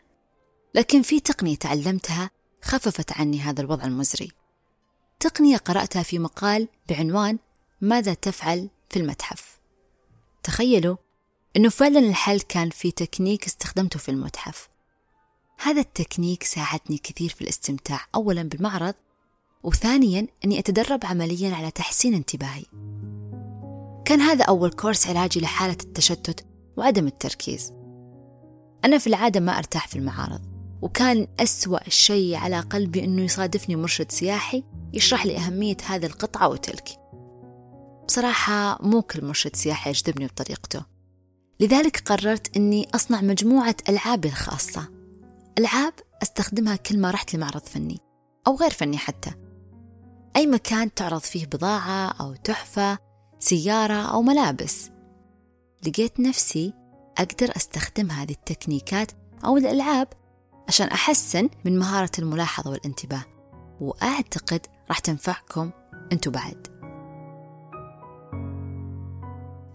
لكن 0.75 1.02
في 1.02 1.21
تقنية 1.21 1.57
تعلمتها 1.57 2.31
خففت 2.62 3.12
عني 3.12 3.40
هذا 3.40 3.61
الوضع 3.61 3.85
المزري. 3.85 4.33
تقنية 5.21 5.57
قرأتها 5.57 6.02
في 6.02 6.19
مقال 6.19 6.69
بعنوان 6.88 7.38
ماذا 7.81 8.14
تفعل 8.14 8.69
في 8.90 8.99
المتحف 8.99 9.59
تخيلوا 10.43 10.97
أنه 11.57 11.69
فعلا 11.69 11.99
الحل 11.99 12.40
كان 12.40 12.71
في 12.71 12.90
تكنيك 12.90 13.47
استخدمته 13.47 13.99
في 13.99 14.11
المتحف. 14.11 14.69
هذا 15.59 15.81
التكنيك 15.81 16.43
ساعدني 16.43 16.99
كثير 16.99 17.31
في 17.31 17.43
الاستمتاع 17.43 18.00
أولا 18.14 18.43
بالمعرض 18.43 18.95
وثانيا 19.62 20.26
أني 20.45 20.59
أتدرب 20.59 21.04
عمليا 21.04 21.54
على 21.54 21.71
تحسين 21.71 22.14
انتباهي. 22.14 22.64
كان 24.04 24.21
هذا 24.21 24.45
أول 24.45 24.71
كورس 24.71 25.07
علاجي 25.07 25.40
لحالة 25.40 25.76
التشتت 25.83 26.47
وعدم 26.76 27.07
التركيز. 27.07 27.73
أنا 28.85 28.99
في 28.99 29.07
العادة 29.07 29.40
ما 29.40 29.59
أرتاح 29.59 29.88
في 29.88 29.97
المعارض. 29.97 30.53
وكان 30.84 31.26
أسوأ 31.40 31.88
شيء 31.88 32.34
على 32.34 32.60
قلبي 32.60 33.04
أنه 33.04 33.22
يصادفني 33.22 33.76
مرشد 33.76 34.10
سياحي 34.10 34.64
يشرح 34.92 35.26
لي 35.26 35.36
أهمية 35.36 35.76
هذه 35.86 36.06
القطعة 36.06 36.48
وتلك. 36.48 36.88
بصراحة 38.06 38.78
مو 38.82 39.02
كل 39.02 39.24
مرشد 39.24 39.56
سياحي 39.56 39.90
يجذبني 39.90 40.26
بطريقته. 40.26 40.84
لذلك 41.60 42.02
قررت 42.06 42.56
أني 42.56 42.88
أصنع 42.94 43.20
مجموعة 43.20 43.76
ألعاب 43.88 44.24
الخاصة. 44.24 44.88
ألعاب 45.58 45.92
أستخدمها 46.22 46.76
كل 46.76 46.98
ما 46.98 47.10
رحت 47.10 47.34
لمعرض 47.34 47.62
فني 47.62 47.98
أو 48.46 48.56
غير 48.56 48.70
فني 48.70 48.98
حتى. 48.98 49.30
أي 50.36 50.46
مكان 50.46 50.94
تعرض 50.94 51.20
فيه 51.20 51.46
بضاعة 51.46 52.08
أو 52.08 52.34
تحفة 52.34 52.98
سيارة 53.38 54.02
أو 54.12 54.22
ملابس. 54.22 54.90
لقيت 55.86 56.20
نفسي 56.20 56.72
أقدر 57.18 57.56
أستخدم 57.56 58.10
هذه 58.10 58.32
التكنيكات 58.32 59.12
أو 59.44 59.56
الألعاب 59.56 60.08
عشان 60.68 60.87
أحسن 60.87 61.49
من 61.64 61.78
مهارة 61.78 62.11
الملاحظة 62.18 62.71
والانتباه. 62.71 63.25
وأعتقد 63.80 64.66
راح 64.88 64.99
تنفعكم 64.99 65.71
أنتوا 66.12 66.33
بعد. 66.33 66.66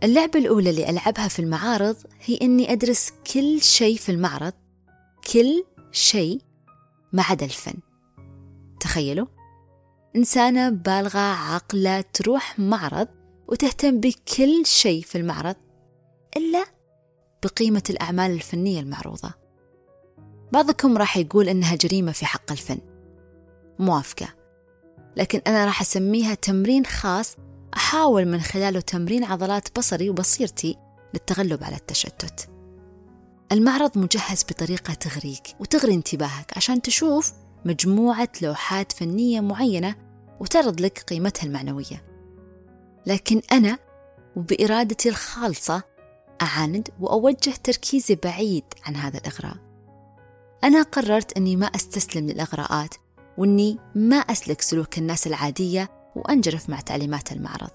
اللعبة 0.04 0.40
الأولى 0.40 0.70
اللي 0.70 0.90
ألعبها 0.90 1.28
في 1.28 1.40
المعارض 1.40 1.96
هي 2.26 2.40
إني 2.42 2.72
أدرس 2.72 3.14
كل 3.34 3.62
شيء 3.62 3.98
في 3.98 4.12
المعرض 4.12 4.54
كل 5.34 5.66
شيء 5.92 6.42
ما 7.14 7.24
عدا 7.24 7.46
الفن. 7.46 7.80
تخيلوا؟ 8.80 9.28
إنسانة 10.16 10.70
بالغة 10.70 11.20
عاقلة 11.20 12.02
تروح 12.02 12.60
معرض 12.60 13.08
وتهتم 13.48 14.00
بكل 14.00 14.66
شيء 14.66 15.02
في 15.02 15.18
المعرض 15.18 15.56
إلا 16.38 16.66
بقيمة 17.44 17.84
الأعمال 17.90 18.32
الفنية 18.32 18.80
المعروضة. 18.80 19.39
بعضكم 20.52 20.98
راح 20.98 21.18
يقول 21.18 21.50
إنها 21.50 21.76
جريمة 21.76 22.12
في 22.12 22.26
حق 22.26 22.52
الفن. 22.52 22.78
موافقة. 23.80 24.28
لكن 25.18 25.42
أنا 25.48 25.66
راح 25.66 25.82
أسميها 25.82 26.34
تمرين 26.34 26.86
خاص 26.86 27.38
أحاول 27.76 28.26
من 28.26 28.42
خلاله 28.42 28.80
تمرين 28.80 29.24
عضلات 29.24 29.78
بصري 29.78 30.10
وبصيرتي 30.10 30.78
للتغلب 31.14 31.64
على 31.64 31.76
التشتت. 31.76 32.50
المعرض 33.52 33.98
مجهز 33.98 34.44
بطريقة 34.44 34.94
تغريك 34.94 35.56
وتغري 35.60 35.94
انتباهك 35.94 36.58
عشان 36.58 36.82
تشوف 36.82 37.34
مجموعة 37.66 38.30
لوحات 38.42 38.92
فنية 38.92 39.42
معينة 39.42 39.96
وتعرض 40.40 40.82
لك 40.82 41.00
قيمتها 41.00 41.46
المعنوية. 41.46 42.06
لكن 43.06 43.42
أنا 43.52 43.78
وبإرادتي 44.36 45.10
الخالصة 45.10 45.84
أعاند 46.42 46.90
وأوجه 47.00 47.54
تركيزي 47.64 48.16
بعيد 48.16 48.64
عن 48.86 48.96
هذا 48.96 49.18
الإغراء. 49.18 49.69
أنا 50.64 50.84
قررت 50.84 51.38
أني 51.38 51.56
ما 51.56 51.66
أستسلم 51.66 52.28
للإغراءات 52.28 52.96
وأني 53.38 53.78
ما 53.96 54.16
أسلك 54.16 54.62
سلوك 54.62 54.98
الناس 54.98 55.28
العادية 55.28 55.90
وأنجرف 56.16 56.70
مع 56.70 56.80
تعليمات 56.80 57.32
المعرض. 57.32 57.70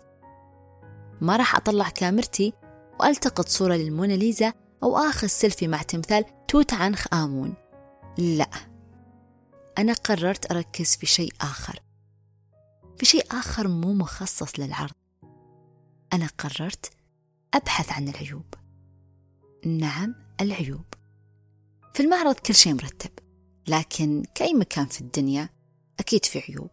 ما 1.21 1.37
راح 1.37 1.57
أطلع 1.57 1.89
كاميرتي 1.89 2.53
وألتقط 3.01 3.49
صورة 3.49 3.75
للموناليزا 3.75 4.53
أو 4.83 4.97
آخذ 4.97 5.27
سيلفي 5.27 5.69
مع 5.69 5.83
تمثال 5.83 6.25
توت 6.49 6.75
عنخ 6.75 7.07
آمون. 7.13 7.55
لا. 8.19 8.51
أنا 9.79 9.93
قررت 9.93 10.53
أركز 10.53 10.97
في 10.97 11.07
شيء 11.07 11.33
آخر. 11.41 11.81
في 12.99 13.07
شيء 13.07 13.27
آخر 13.31 13.69
مو 13.69 13.93
مخصص 13.93 14.59
للعرض. 14.61 14.95
أنا 16.13 16.29
قررت 16.39 16.91
أبحث 17.55 17.93
عن 17.93 18.09
العيوب. 18.09 18.55
نعم 19.67 20.15
العيوب. 20.41 20.85
في 21.95 22.03
المعرض 22.03 22.35
كل 22.35 22.55
شيء 22.55 22.75
مرتب 22.75 23.11
لكن 23.69 24.25
كأي 24.35 24.55
مكان 24.55 24.87
في 24.87 25.01
الدنيا 25.01 25.49
أكيد 25.99 26.25
في 26.25 26.39
عيوب. 26.49 26.71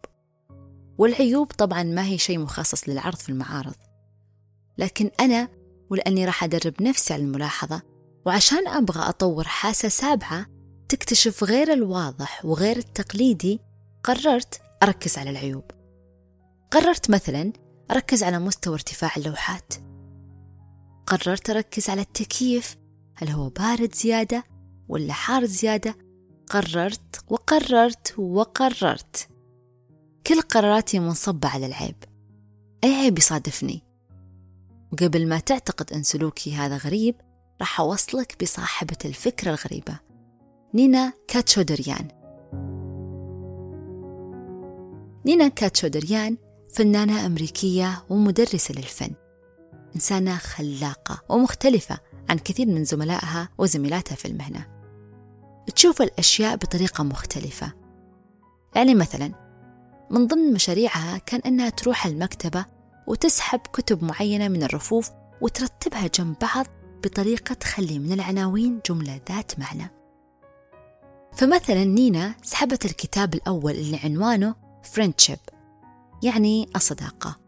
والعيوب 0.97 1.47
طبعا 1.47 1.83
ما 1.83 2.05
هي 2.05 2.17
شيء 2.17 2.39
مخصص 2.39 2.89
للعرض 2.89 3.15
في 3.15 3.29
المعارض 3.29 3.75
لكن 4.77 5.11
أنا 5.19 5.49
ولأني 5.89 6.25
راح 6.25 6.43
أدرب 6.43 6.81
نفسي 6.81 7.13
على 7.13 7.23
الملاحظة 7.23 7.81
وعشان 8.25 8.67
أبغى 8.67 9.09
أطور 9.09 9.43
حاسة 9.43 9.89
سابعة 9.89 10.45
تكتشف 10.89 11.43
غير 11.43 11.73
الواضح 11.73 12.45
وغير 12.45 12.77
التقليدي 12.77 13.59
قررت 14.03 14.61
أركز 14.83 15.17
على 15.17 15.29
العيوب. 15.29 15.71
قررت 16.71 17.09
مثلا 17.09 17.53
أركز 17.91 18.23
على 18.23 18.39
مستوى 18.39 18.73
ارتفاع 18.73 19.11
اللوحات. 19.17 19.73
قررت 21.07 21.49
أركز 21.49 21.89
على 21.89 22.01
التكييف 22.01 22.77
هل 23.15 23.29
هو 23.29 23.49
بارد 23.49 23.95
زيادة 23.95 24.50
ولا 24.91 25.13
حار 25.13 25.45
زيادة 25.45 25.95
قررت 26.49 27.23
وقررت 27.29 28.19
وقررت. 28.19 29.27
كل 30.27 30.41
قراراتي 30.41 30.99
منصبة 30.99 31.47
على 31.49 31.65
العيب. 31.65 31.95
أي 32.83 32.95
عيب 32.95 33.17
يصادفني؟ 33.17 33.83
وقبل 34.93 35.27
ما 35.27 35.39
تعتقد 35.39 35.93
أن 35.93 36.03
سلوكي 36.03 36.55
هذا 36.55 36.77
غريب 36.77 37.15
راح 37.59 37.79
أوصلك 37.79 38.43
بصاحبة 38.43 38.97
الفكرة 39.05 39.49
الغريبة 39.49 39.99
نينا 40.73 41.13
كاتشودريان. 41.27 42.07
نينا 45.25 45.47
كاتشودريان 45.47 46.37
فنانة 46.75 47.25
أمريكية 47.25 48.03
ومدرسة 48.09 48.75
للفن. 48.75 49.11
إنسانة 49.95 50.37
خلاقة 50.37 51.23
ومختلفة 51.29 51.99
عن 52.29 52.37
كثير 52.37 52.67
من 52.67 52.83
زملائها 52.83 53.49
وزميلاتها 53.57 54.15
في 54.15 54.25
المهنة. 54.25 54.80
تشوف 55.75 56.01
الأشياء 56.01 56.55
بطريقة 56.55 57.03
مختلفة. 57.03 57.73
يعني 58.75 58.95
مثلا 58.95 59.31
من 60.11 60.27
ضمن 60.27 60.53
مشاريعها 60.53 61.17
كان 61.17 61.41
أنها 61.45 61.69
تروح 61.69 62.05
المكتبة 62.05 62.65
وتسحب 63.07 63.59
كتب 63.59 64.03
معينة 64.03 64.47
من 64.47 64.63
الرفوف 64.63 65.09
وترتبها 65.41 66.07
جنب 66.07 66.35
بعض 66.41 66.65
بطريقة 67.03 67.53
تخلي 67.53 67.99
من 67.99 68.11
العناوين 68.11 68.79
جملة 68.89 69.21
ذات 69.29 69.59
معنى. 69.59 69.91
فمثلا 71.33 71.83
نينا 71.83 72.35
سحبت 72.43 72.85
الكتاب 72.85 73.33
الأول 73.33 73.71
اللي 73.71 73.99
عنوانه 74.03 74.55
Friendship 74.95 75.39
يعني 76.23 76.69
الصداقة 76.75 77.39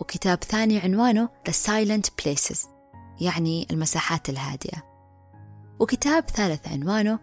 وكتاب 0.00 0.44
ثاني 0.44 0.78
عنوانه 0.78 1.28
The 1.48 1.52
Silent 1.52 2.06
Places 2.22 2.66
يعني 3.20 3.66
المساحات 3.70 4.28
الهادئة 4.28 4.82
وكتاب 5.80 6.30
ثالث 6.30 6.68
عنوانه 6.68 7.18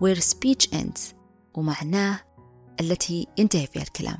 Where 0.00 0.20
Speech 0.20 0.68
Ends 0.72 1.14
ومعناه 1.54 2.20
التي 2.80 3.26
ينتهي 3.38 3.66
فيها 3.66 3.82
الكلام. 3.82 4.18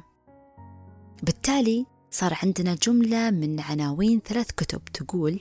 بالتالي 1.22 1.86
صار 2.10 2.38
عندنا 2.42 2.74
جملة 2.74 3.30
من 3.30 3.60
عناوين 3.60 4.20
ثلاث 4.20 4.50
كتب 4.50 4.84
تقول 4.84 5.40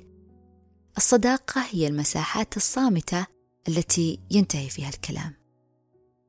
الصداقة 0.98 1.62
هي 1.71 1.88
المساحات 1.88 2.58
الصامتة 2.58 3.26
التي 3.67 4.19
ينتهي 4.32 4.69
فيها 4.69 4.89
الكلام. 4.89 5.34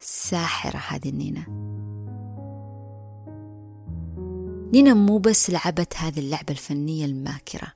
ساحرة 0.01 0.79
هذه 0.79 1.09
النينا 1.09 1.47
نينا 4.73 4.95
مو 4.95 5.19
بس 5.19 5.51
لعبت 5.51 5.97
هذه 5.97 6.19
اللعبة 6.19 6.51
الفنية 6.51 7.05
الماكرة 7.05 7.73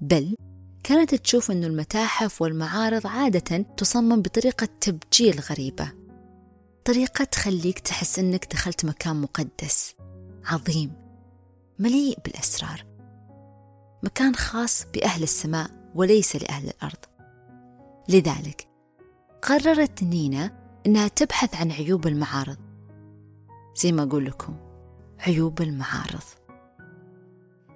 بل 0.00 0.36
كانت 0.88 1.14
تشوف 1.14 1.50
أن 1.50 1.64
المتاحف 1.64 2.42
والمعارض 2.42 3.06
عادة 3.06 3.56
تصمم 3.76 4.22
بطريقة 4.22 4.68
تبجيل 4.80 5.40
غريبة. 5.40 5.92
طريقة 6.84 7.24
تخليك 7.24 7.78
تحس 7.78 8.18
أنك 8.18 8.52
دخلت 8.52 8.84
مكان 8.84 9.16
مقدس 9.20 9.94
عظيم 10.44 10.92
مليء 11.78 12.18
بالأسرار. 12.24 12.84
مكان 14.02 14.34
خاص 14.34 14.86
بأهل 14.94 15.22
السماء 15.22 15.70
وليس 15.94 16.36
لأهل 16.36 16.68
الأرض. 16.68 17.04
لذلك 18.08 18.68
قررت 19.42 20.02
نينا 20.02 20.50
أنها 20.86 21.08
تبحث 21.08 21.54
عن 21.54 21.72
عيوب 21.72 22.06
المعارض. 22.06 22.58
زي 23.76 23.92
ما 23.92 24.02
أقول 24.02 24.24
لكم 24.24 24.56
عيوب 25.18 25.62
المعارض. 25.62 26.24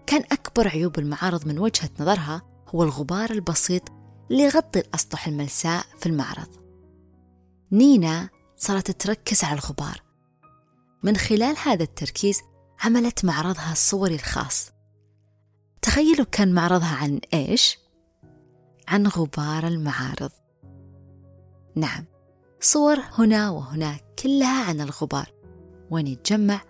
كان 0.06 0.22
أكبر 0.32 0.68
عيوب 0.68 0.98
المعارض 0.98 1.46
من 1.46 1.58
وجهة 1.58 1.90
نظرها 2.00 2.51
هو 2.74 2.82
الغبار 2.82 3.30
البسيط 3.30 3.82
اللي 4.30 4.42
يغطي 4.42 4.80
الأسطح 4.80 5.26
الملساء 5.26 5.84
في 5.98 6.06
المعرض. 6.06 6.48
نينا 7.72 8.28
صارت 8.56 8.90
تركز 8.90 9.44
على 9.44 9.54
الغبار. 9.54 10.02
من 11.02 11.16
خلال 11.16 11.56
هذا 11.64 11.82
التركيز 11.82 12.40
عملت 12.84 13.24
معرضها 13.24 13.72
الصوري 13.72 14.14
الخاص. 14.14 14.70
تخيلوا 15.82 16.26
كان 16.32 16.54
معرضها 16.54 16.96
عن 16.96 17.20
إيش؟ 17.34 17.78
عن 18.88 19.06
غبار 19.06 19.66
المعارض. 19.66 20.30
نعم 21.76 22.04
صور 22.60 22.98
هنا 22.98 23.50
وهناك 23.50 24.04
كلها 24.22 24.64
عن 24.64 24.80
الغبار 24.80 25.32
وين 25.90 26.06
يتجمع 26.06 26.60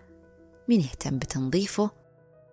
مين 0.68 0.80
يهتم 0.80 1.18
بتنظيفه 1.18 1.90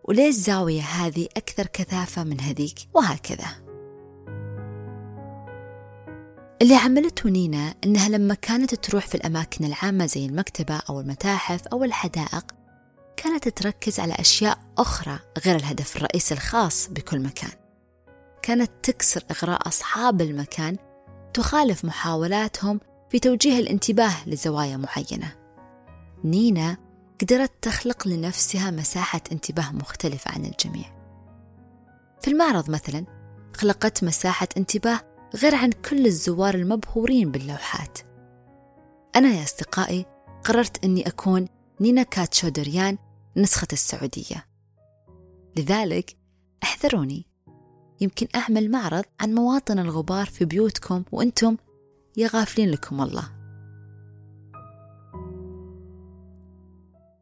وليش 0.09 0.35
الزاوية 0.35 0.81
هذه 0.81 1.27
أكثر 1.37 1.65
كثافة 1.65 2.23
من 2.23 2.41
هذيك؟ 2.41 2.79
وهكذا. 2.93 3.47
اللي 6.61 6.75
عملته 6.75 7.29
نينا 7.29 7.73
إنها 7.85 8.09
لما 8.09 8.33
كانت 8.33 8.75
تروح 8.75 9.07
في 9.07 9.15
الأماكن 9.15 9.65
العامة 9.65 10.05
زي 10.05 10.25
المكتبة 10.25 10.81
أو 10.89 10.99
المتاحف 10.99 11.67
أو 11.67 11.83
الحدائق 11.83 12.45
كانت 13.17 13.47
تركز 13.47 13.99
على 13.99 14.13
أشياء 14.13 14.59
أخرى 14.77 15.19
غير 15.45 15.55
الهدف 15.55 15.97
الرئيسي 15.97 16.33
الخاص 16.33 16.87
بكل 16.87 17.19
مكان. 17.19 17.51
كانت 18.41 18.71
تكسر 18.83 19.23
إغراء 19.31 19.67
أصحاب 19.67 20.21
المكان 20.21 20.77
تخالف 21.33 21.85
محاولاتهم 21.85 22.79
في 23.09 23.19
توجيه 23.19 23.59
الانتباه 23.59 24.29
لزوايا 24.29 24.77
معينة. 24.77 25.35
نينا 26.23 26.88
قدرت 27.21 27.51
تخلق 27.61 28.07
لنفسها 28.07 28.71
مساحة 28.71 29.21
انتباه 29.31 29.71
مختلفة 29.71 30.31
عن 30.31 30.45
الجميع. 30.45 30.99
في 32.21 32.27
المعرض 32.31 32.69
مثلا 32.69 33.05
خلقت 33.55 34.03
مساحة 34.03 34.47
انتباه 34.57 35.01
غير 35.35 35.55
عن 35.55 35.71
كل 35.71 36.05
الزوار 36.05 36.55
المبهورين 36.55 37.31
باللوحات. 37.31 37.97
أنا 39.15 39.29
يا 39.29 39.43
أصدقائي 39.43 40.05
قررت 40.43 40.83
أني 40.83 41.07
أكون 41.07 41.47
نينا 41.81 42.03
كاتشو 42.03 42.49
دريان 42.49 42.97
نسخة 43.37 43.67
السعودية. 43.73 44.45
لذلك 45.57 46.17
احذروني. 46.63 47.25
يمكن 48.01 48.27
أعمل 48.35 48.71
معرض 48.71 49.03
عن 49.19 49.33
مواطن 49.33 49.79
الغبار 49.79 50.25
في 50.25 50.45
بيوتكم 50.45 51.03
وأنتم 51.11 51.57
يا 52.17 52.29
غافلين 52.33 52.71
لكم 52.71 53.01
الله. 53.01 53.38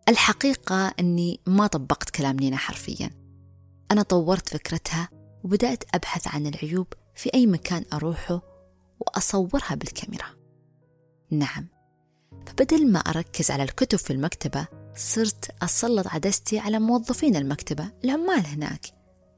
الحقيقة 0.10 0.93
أني 1.00 1.39
ما 1.48 1.67
طبقت 1.67 2.10
كلام 2.10 2.36
نينا 2.36 2.58
حرفيا. 2.58 3.12
أنا 3.91 4.02
طورت 4.02 4.50
فكرتها 4.50 5.10
وبدأت 5.43 5.84
أبحث 5.96 6.28
عن 6.28 6.48
العيوب 6.48 6.88
في 7.15 7.30
أي 7.34 7.48
مكان 7.48 7.86
أروحه 7.93 8.41
وأصورها 9.00 9.76
بالكاميرا. 9.76 10.26
نعم 11.32 11.67
فبدل 12.46 12.91
ما 12.91 13.00
أركز 13.00 13.52
على 13.52 13.63
الكتب 13.63 13.98
في 13.98 14.13
المكتبة 14.13 14.67
صرت 14.96 15.63
أسلط 15.63 16.08
عدستي 16.08 16.60
على 16.60 16.80
موظفين 16.80 17.36
المكتبة 17.36 17.91
العمال 18.04 18.46
هناك. 18.46 18.86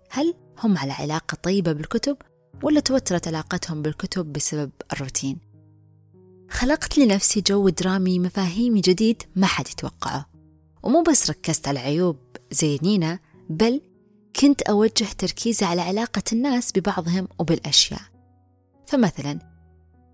هل 0.10 0.34
هم 0.60 0.78
على 0.78 0.92
علاقة 0.92 1.36
طيبة 1.36 1.72
بالكتب 1.72 2.18
ولا 2.64 2.80
توترت 2.80 3.28
علاقتهم 3.28 3.82
بالكتب 3.82 4.34
بسبب 4.34 4.72
الروتين؟ 4.94 5.38
خلقت 6.50 6.98
لنفسي 6.98 7.42
جو 7.42 7.70
درامي 7.70 8.20
مفاهيمي 8.20 8.82
جديد 8.82 9.24
ما 9.36 9.48
حد 9.48 9.68
يتوقعه. 9.68 10.39
ومو 10.84 11.04
بس 11.04 11.30
ركزت 11.30 11.68
على 11.68 11.80
عيوب 11.80 12.18
زي 12.52 12.80
نينا 12.84 13.20
بل 13.50 13.82
كنت 14.42 14.62
أوجه 14.62 15.08
تركيزي 15.18 15.66
على 15.66 15.82
علاقة 15.82 16.24
الناس 16.34 16.72
ببعضهم 16.76 17.28
وبالأشياء. 17.40 18.02
فمثلا 18.88 19.40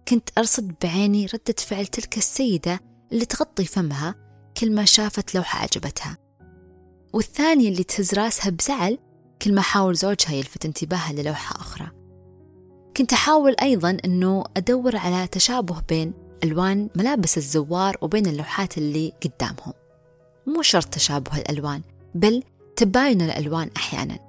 كنت 0.07 0.29
أرصد 0.37 0.73
بعيني 0.83 1.25
ردة 1.25 1.55
فعل 1.57 1.87
تلك 1.87 2.17
السيدة 2.17 2.79
اللي 3.11 3.25
تغطي 3.25 3.65
فمها 3.65 4.15
كل 4.57 4.71
ما 4.71 4.85
شافت 4.85 5.35
لوحة 5.35 5.59
عجبتها. 5.59 6.17
والثانية 7.13 7.69
اللي 7.69 7.83
تهز 7.83 8.13
راسها 8.13 8.49
بزعل 8.49 8.97
كل 9.41 9.55
ما 9.55 9.61
حاول 9.61 9.95
زوجها 9.95 10.33
يلفت 10.33 10.65
انتباهها 10.65 11.13
للوحة 11.13 11.55
أخرى. 11.55 11.91
كنت 12.97 13.13
أحاول 13.13 13.55
أيضا 13.61 13.97
أنه 14.05 14.43
أدور 14.57 14.95
على 14.97 15.27
تشابه 15.27 15.81
بين 15.89 16.13
ألوان 16.43 16.89
ملابس 16.95 17.37
الزوار 17.37 17.97
وبين 18.01 18.27
اللوحات 18.27 18.77
اللي 18.77 19.13
قدامهم. 19.23 19.73
مو 20.47 20.61
شرط 20.61 20.85
تشابه 20.85 21.37
الألوان 21.37 21.81
بل 22.15 22.43
تباين 22.75 23.21
الألوان 23.21 23.69
أحيانا. 23.77 24.19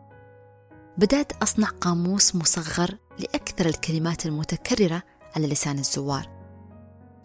بدأت 0.98 1.42
أصنع 1.42 1.68
قاموس 1.68 2.34
مصغر 2.34 2.96
لأكثر 3.18 3.66
الكلمات 3.66 4.26
المتكررة 4.26 5.02
على 5.36 5.46
لسان 5.46 5.78
الزوار. 5.78 6.28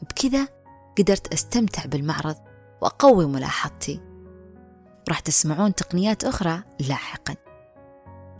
بكذا 0.01 0.47
قدرت 0.97 1.33
أستمتع 1.33 1.85
بالمعرض 1.85 2.35
وأقوي 2.81 3.25
ملاحظتي. 3.25 4.01
راح 5.09 5.19
تسمعون 5.19 5.75
تقنيات 5.75 6.23
أخرى 6.23 6.63
لاحقا. 6.79 7.35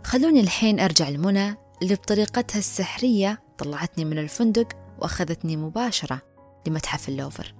خلوني 0.04 0.40
الحين 0.40 0.80
أرجع 0.80 1.08
لمنى 1.08 1.56
اللي 1.82 1.94
بطريقتها 1.94 2.58
السحرية 2.58 3.42
طلعتني 3.58 4.04
من 4.04 4.18
الفندق 4.18 4.68
وأخذتني 4.98 5.56
مباشرة 5.56 6.22
لمتحف 6.66 7.08
اللوفر. 7.08 7.54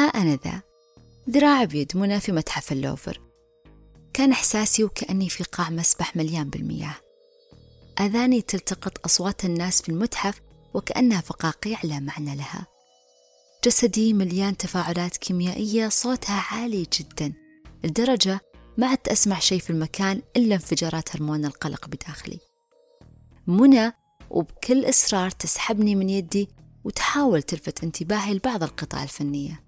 أنا 0.00 0.38
ذا. 0.44 0.62
ذراع 1.30 1.64
بيد 1.64 1.96
منى 1.96 2.20
في 2.20 2.32
متحف 2.32 2.72
اللوفر. 2.72 3.20
كان 4.12 4.32
إحساسي 4.32 4.84
وكأني 4.84 5.28
في 5.28 5.44
قاع 5.44 5.70
مسبح 5.70 6.16
مليان 6.16 6.50
بالمياه. 6.50 6.94
أذاني 8.00 8.42
تلتقط 8.42 9.04
أصوات 9.04 9.44
الناس 9.44 9.82
في 9.82 9.88
المتحف 9.88 10.40
وكأنها 10.74 11.20
فقاقيع 11.20 11.78
لا 11.84 12.00
معنى 12.00 12.36
لها. 12.36 12.66
جسدي 13.64 14.12
مليان 14.12 14.56
تفاعلات 14.56 15.16
كيميائية 15.16 15.88
صوتها 15.88 16.44
عالي 16.50 16.86
جدا 16.98 17.32
لدرجة 17.84 18.40
ما 18.78 18.86
عدت 18.86 19.08
أسمع 19.08 19.38
شيء 19.38 19.60
في 19.60 19.70
المكان 19.70 20.22
إلا 20.36 20.54
انفجارات 20.54 21.16
هرمون 21.16 21.44
القلق 21.44 21.88
بداخلي. 21.88 22.38
منى 23.46 23.92
وبكل 24.30 24.88
إصرار 24.88 25.30
تسحبني 25.30 25.94
من 25.94 26.10
يدي 26.10 26.48
وتحاول 26.84 27.42
تلفت 27.42 27.84
انتباهي 27.84 28.34
لبعض 28.34 28.62
القطع 28.62 29.02
الفنية. 29.02 29.65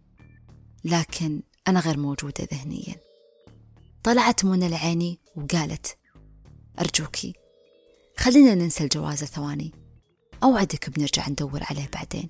لكن 0.85 1.43
أنا 1.69 1.81
غير 1.81 1.99
موجودة 1.99 2.49
ذهنيا. 2.53 2.95
طلعت 4.03 4.45
منى 4.45 4.69
لعيني 4.69 5.21
وقالت 5.37 5.99
أرجوكي 6.81 7.35
خلينا 8.19 8.55
ننسى 8.55 8.85
الجواز 8.85 9.25
ثواني. 9.25 9.73
أوعدك 10.43 10.91
بنرجع 10.91 11.29
ندور 11.29 11.61
عليه 11.71 11.89
بعدين. 11.93 12.29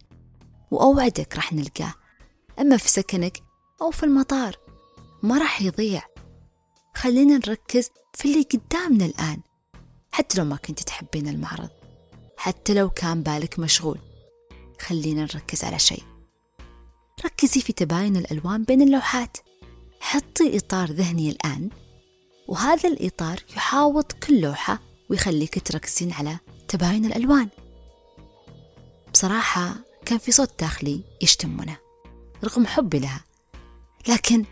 وأوعدك 0.70 1.36
راح 1.36 1.52
نلقاه 1.52 1.94
أما 2.58 2.76
في 2.76 2.88
سكنك 2.88 3.42
أو 3.82 3.90
في 3.90 4.02
المطار. 4.02 4.56
ما 5.22 5.38
راح 5.38 5.62
يضيع. 5.62 6.02
خلينا 6.94 7.36
نركز 7.36 7.90
في 8.14 8.32
اللي 8.32 8.42
قدامنا 8.42 9.06
الآن 9.06 9.42
حتى 10.12 10.38
لو 10.38 10.44
ما 10.44 10.56
كنت 10.56 10.82
تحبين 10.82 11.28
المعرض. 11.28 11.70
حتى 12.36 12.74
لو 12.74 12.90
كان 12.90 13.22
بالك 13.22 13.58
مشغول. 13.58 13.98
خلينا 14.80 15.22
نركز 15.22 15.64
على 15.64 15.78
شيء. 15.78 16.02
ركزي 17.24 17.60
في 17.60 17.72
تباين 17.72 18.16
الألوان 18.16 18.64
بين 18.64 18.82
اللوحات 18.82 19.36
حطي 20.00 20.56
إطار 20.56 20.92
ذهني 20.92 21.30
الآن 21.30 21.70
وهذا 22.48 22.88
الإطار 22.88 23.40
يحاوط 23.56 24.12
كل 24.12 24.40
لوحة 24.40 24.80
ويخليك 25.10 25.68
تركزين 25.68 26.12
على 26.12 26.38
تباين 26.68 27.04
الألوان 27.04 27.48
بصراحة 29.12 29.74
كان 30.04 30.18
في 30.18 30.32
صوت 30.32 30.50
داخلي 30.60 31.00
يشتمنا 31.22 31.76
رغم 32.44 32.66
حبي 32.66 32.98
لها 32.98 33.24
لكن 34.08 34.44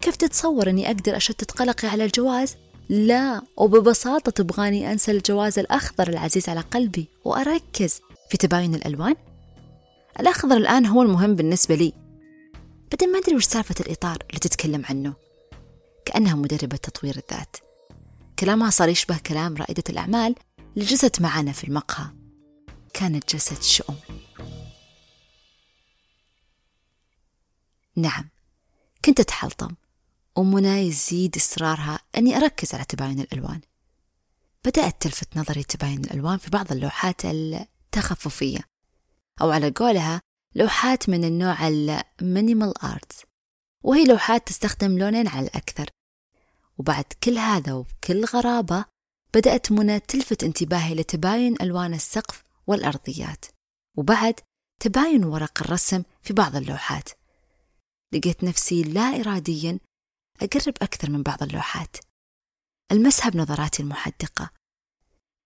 كيف 0.00 0.16
تتصور 0.16 0.70
أني 0.70 0.86
أقدر 0.86 1.16
أشتت 1.16 1.50
قلقي 1.50 1.88
على 1.88 2.04
الجواز؟ 2.04 2.56
لا 2.88 3.42
وببساطة 3.56 4.30
تبغاني 4.30 4.92
أنسى 4.92 5.12
الجواز 5.12 5.58
الأخضر 5.58 6.08
العزيز 6.08 6.48
على 6.48 6.60
قلبي 6.60 7.08
وأركز 7.24 8.00
في 8.30 8.36
تباين 8.36 8.74
الألوان؟ 8.74 9.16
الأخضر 10.20 10.56
الآن 10.56 10.86
هو 10.86 11.02
المهم 11.02 11.34
بالنسبة 11.34 11.74
لي 11.74 12.05
بعدين 12.90 13.12
ما 13.12 13.18
أدري 13.18 13.36
وش 13.36 13.44
سالفة 13.44 13.74
الإطار 13.80 14.18
اللي 14.28 14.38
تتكلم 14.38 14.82
عنه. 14.90 15.14
كأنها 16.04 16.34
مدربة 16.34 16.76
تطوير 16.76 17.16
الذات. 17.16 17.56
كلامها 18.38 18.70
صار 18.70 18.88
يشبه 18.88 19.18
كلام 19.18 19.56
رائدة 19.56 19.84
الأعمال 19.88 20.34
اللي 20.74 20.84
جلست 20.86 21.20
معنا 21.20 21.52
في 21.52 21.64
المقهى. 21.64 22.06
كانت 22.94 23.32
جلسة 23.32 23.60
شؤم. 23.60 23.96
نعم 27.96 28.28
كنت 29.04 29.20
أتحلطم 29.20 29.74
ومنى 30.36 30.68
يزيد 30.68 31.36
إصرارها 31.36 31.98
أني 32.16 32.36
أركز 32.36 32.74
على 32.74 32.84
تباين 32.84 33.20
الألوان. 33.20 33.60
بدأت 34.64 35.02
تلفت 35.02 35.36
نظري 35.36 35.62
تباين 35.62 36.04
الألوان 36.04 36.38
في 36.38 36.50
بعض 36.50 36.72
اللوحات 36.72 37.24
التخففية 37.24 38.60
أو 39.40 39.50
على 39.50 39.70
قولها 39.70 40.22
لوحات 40.56 41.08
من 41.08 41.24
النوع 41.24 41.68
ال 41.68 41.82
minimal 41.82 42.78
arts 42.84 43.22
وهي 43.84 44.04
لوحات 44.04 44.46
تستخدم 44.46 44.98
لونين 44.98 45.28
على 45.28 45.46
الأكثر. 45.46 45.90
وبعد 46.78 47.04
كل 47.22 47.38
هذا 47.38 47.72
وبكل 47.72 48.24
غرابة 48.24 48.84
بدأت 49.34 49.72
منى 49.72 50.00
تلفت 50.00 50.44
انتباهي 50.44 50.94
لتباين 50.94 51.56
ألوان 51.60 51.94
السقف 51.94 52.42
والأرضيات. 52.66 53.44
وبعد 53.96 54.40
تباين 54.80 55.24
ورق 55.24 55.62
الرسم 55.62 56.02
في 56.22 56.32
بعض 56.32 56.56
اللوحات. 56.56 57.08
لقيت 58.12 58.44
نفسي 58.44 58.82
لا 58.82 59.20
إراديا 59.20 59.78
أقرب 60.42 60.74
أكثر 60.82 61.10
من 61.10 61.22
بعض 61.22 61.42
اللوحات. 61.42 61.96
ألمسها 62.92 63.30
بنظراتي 63.30 63.82
المحدقة. 63.82 64.50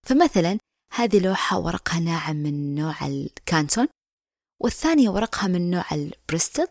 فمثلا 0.07 0.59
هذه 0.93 1.21
لوحة 1.21 1.59
ورقها 1.59 2.01
ناعم 2.01 2.37
من 2.37 2.75
نوع 2.75 3.07
الكانتون 3.07 3.89
والثانية 4.61 5.09
ورقها 5.09 5.49
من 5.49 5.71
نوع 5.71 5.85
البريستل 5.93 6.67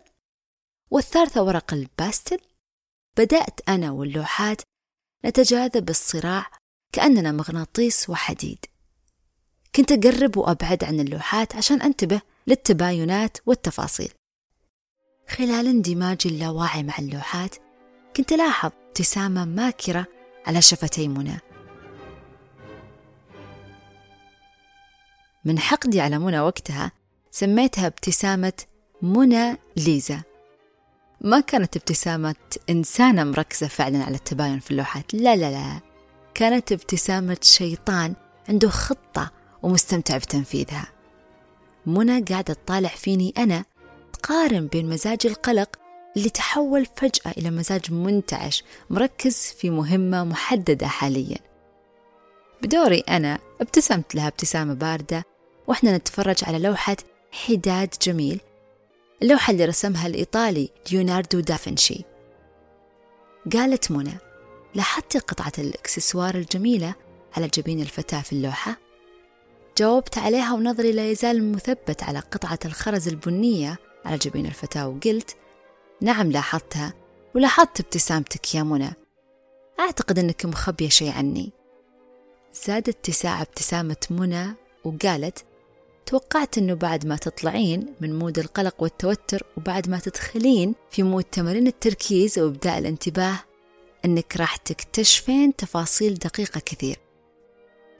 والثالثة 0.91 1.43
ورق 1.43 1.73
الباستل. 1.73 2.39
بدأت 3.17 3.69
أنا 3.69 3.91
واللوحات 3.91 4.61
نتجاذب 5.25 5.89
الصراع 5.89 6.51
كأننا 6.93 7.31
مغناطيس 7.31 8.09
وحديد. 8.09 8.65
كنت 9.75 9.91
أقرب 9.91 10.37
وأبعد 10.37 10.83
عن 10.83 10.99
اللوحات 10.99 11.55
عشان 11.55 11.81
أنتبه 11.81 12.21
للتباينات 12.47 13.37
والتفاصيل. 13.45 14.11
خلال 15.29 15.67
اندماجي 15.67 16.29
اللاواعي 16.29 16.83
مع 16.83 16.93
اللوحات 16.99 17.55
كنت 18.17 18.31
ألاحظ 18.31 18.71
ابتسامة 18.87 19.45
ماكرة 19.45 20.07
على 20.45 20.61
شفتي 20.61 21.07
منى 21.07 21.39
من 25.45 25.59
حقدي 25.59 26.01
على 26.01 26.19
منى 26.19 26.39
وقتها 26.39 26.91
سميتها 27.31 27.87
ابتسامة 27.87 28.53
منى 29.01 29.57
ليزا. 29.77 30.21
ما 31.21 31.39
كانت 31.39 31.77
ابتسامة 31.77 32.35
إنسانة 32.69 33.23
مركزة 33.23 33.67
فعلا 33.67 34.03
على 34.03 34.15
التباين 34.15 34.59
في 34.59 34.71
اللوحات. 34.71 35.13
لا 35.13 35.35
لا 35.35 35.51
لا. 35.51 35.79
كانت 36.33 36.71
ابتسامة 36.71 37.37
شيطان 37.41 38.13
عنده 38.49 38.69
خطة 38.69 39.31
ومستمتع 39.63 40.17
بتنفيذها. 40.17 40.87
منى 41.85 42.21
قاعدة 42.21 42.53
تطالع 42.53 42.89
فيني 42.89 43.33
أنا 43.37 43.65
تقارن 44.13 44.67
بين 44.67 44.89
مزاج 44.89 45.19
القلق 45.25 45.69
اللي 46.17 46.29
تحول 46.29 46.85
فجأة 46.85 47.31
إلى 47.37 47.49
مزاج 47.51 47.91
منتعش 47.91 48.63
مركز 48.89 49.35
في 49.35 49.69
مهمة 49.69 50.23
محددة 50.23 50.87
حاليا. 50.87 51.37
بدوري 52.61 52.99
أنا 52.99 53.39
ابتسمت 53.61 54.15
لها 54.15 54.27
ابتسامة 54.27 54.73
باردة 54.73 55.25
وإحنا 55.67 55.97
نتفرج 55.97 56.37
على 56.43 56.59
لوحة 56.59 56.97
حداد 57.31 57.93
جميل. 58.01 58.41
اللوحة 59.21 59.51
اللي 59.51 59.65
رسمها 59.65 60.07
الإيطالي 60.07 60.69
ليوناردو 60.91 61.39
دافنشي. 61.39 62.05
قالت 63.53 63.91
منى 63.91 64.17
لاحظت 64.75 65.17
قطعة 65.17 65.51
الإكسسوار 65.57 66.35
الجميلة 66.35 66.95
على 67.37 67.47
جبين 67.47 67.81
الفتاة 67.81 68.21
في 68.21 68.33
اللوحة؟ 68.33 68.77
جاوبت 69.77 70.17
عليها 70.17 70.53
ونظري 70.53 70.91
لا 70.91 71.11
يزال 71.11 71.51
مثبت 71.51 72.03
على 72.03 72.19
قطعة 72.19 72.59
الخرز 72.65 73.07
البنية 73.07 73.77
على 74.05 74.17
جبين 74.17 74.45
الفتاة 74.45 74.87
وقلت 74.87 75.35
نعم 76.01 76.31
لاحظتها 76.31 76.93
ولاحظت 77.35 77.79
ابتسامتك 77.79 78.55
يا 78.55 78.63
منى. 78.63 78.93
أعتقد 79.79 80.19
أنك 80.19 80.45
مخبية 80.45 80.89
شيء 80.89 81.11
عني. 81.11 81.51
زادت 82.53 82.89
اتساع 82.89 83.41
ابتسامة 83.41 83.97
منى 84.09 84.55
وقالت 84.83 85.45
توقعت 86.09 86.57
أنه 86.57 86.73
بعد 86.73 87.05
ما 87.05 87.15
تطلعين 87.15 87.93
من 88.01 88.19
mood 88.19 88.39
القلق 88.39 88.83
والتوتر 88.83 89.43
وبعد 89.57 89.89
ما 89.89 89.99
تدخلين 89.99 90.75
في 90.91 91.03
mood 91.03 91.23
تمارين 91.23 91.67
التركيز 91.67 92.39
وإبداء 92.39 92.77
الانتباه 92.77 93.39
أنك 94.05 94.37
راح 94.37 94.55
تكتشفين 94.55 95.55
تفاصيل 95.55 96.13
دقيقة 96.13 96.59
كثير. 96.65 96.97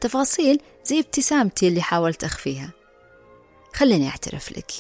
تفاصيل 0.02 0.62
زي 0.84 1.00
ابتسامتي 1.00 1.68
اللي 1.68 1.82
حاولت 1.82 2.24
أخفيها. 2.24 2.72
خليني 3.74 4.10
أعترف 4.10 4.52
لك. 4.52 4.72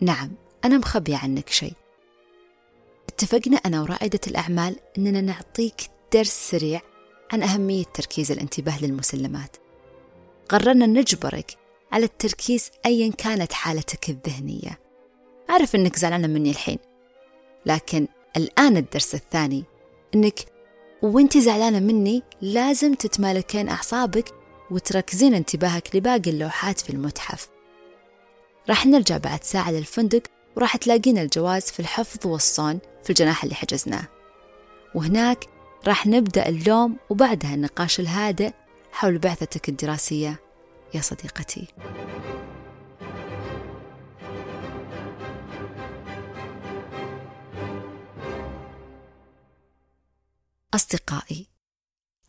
نعم 0.00 0.32
أنا 0.64 0.78
مخبية 0.78 1.16
عنك 1.16 1.48
شيء. 1.48 1.74
اتفقنا 3.08 3.56
أنا 3.56 3.82
ورائدة 3.82 4.20
الأعمال 4.26 4.76
أننا 4.98 5.20
نعطيك 5.20 5.90
درس 6.14 6.50
سريع 6.50 6.80
عن 7.32 7.42
أهمية 7.42 7.84
تركيز 7.84 8.32
الانتباه 8.32 8.82
للمسلمات. 8.82 9.56
قررنا 10.48 10.86
نجبرك 10.86 11.65
على 11.92 12.04
التركيز 12.04 12.70
أيا 12.86 13.12
كانت 13.12 13.52
حالتك 13.52 14.10
الذهنية. 14.10 14.78
أعرف 15.50 15.74
أنك 15.74 15.96
زعلانة 15.96 16.26
مني 16.26 16.50
الحين 16.50 16.78
لكن 17.66 18.08
الآن 18.36 18.76
الدرس 18.76 19.14
الثاني 19.14 19.64
أنك 20.14 20.40
وإنت 21.02 21.38
زعلانة 21.38 21.80
مني 21.80 22.22
لازم 22.40 22.94
تتمالكين 22.94 23.68
أعصابك 23.68 24.34
وتركزين 24.70 25.34
انتباهك 25.34 25.96
لباقي 25.96 26.30
اللوحات 26.30 26.80
في 26.80 26.90
المتحف. 26.90 27.48
راح 28.68 28.86
نرجع 28.86 29.16
بعد 29.16 29.44
ساعة 29.44 29.70
للفندق 29.70 30.22
وراح 30.56 30.76
تلاقين 30.76 31.18
الجواز 31.18 31.62
في 31.62 31.80
الحفظ 31.80 32.26
والصون 32.26 32.78
في 33.04 33.10
الجناح 33.10 33.42
اللي 33.42 33.54
حجزناه. 33.54 34.08
وهناك 34.94 35.44
راح 35.86 36.06
نبدأ 36.06 36.48
اللوم 36.48 36.96
وبعدها 37.10 37.54
النقاش 37.54 38.00
الهادئ 38.00 38.50
حول 38.92 39.18
بعثتك 39.18 39.68
الدراسية. 39.68 40.45
يا 40.94 41.00
صديقتي. 41.00 41.68
أصدقائي 50.74 51.46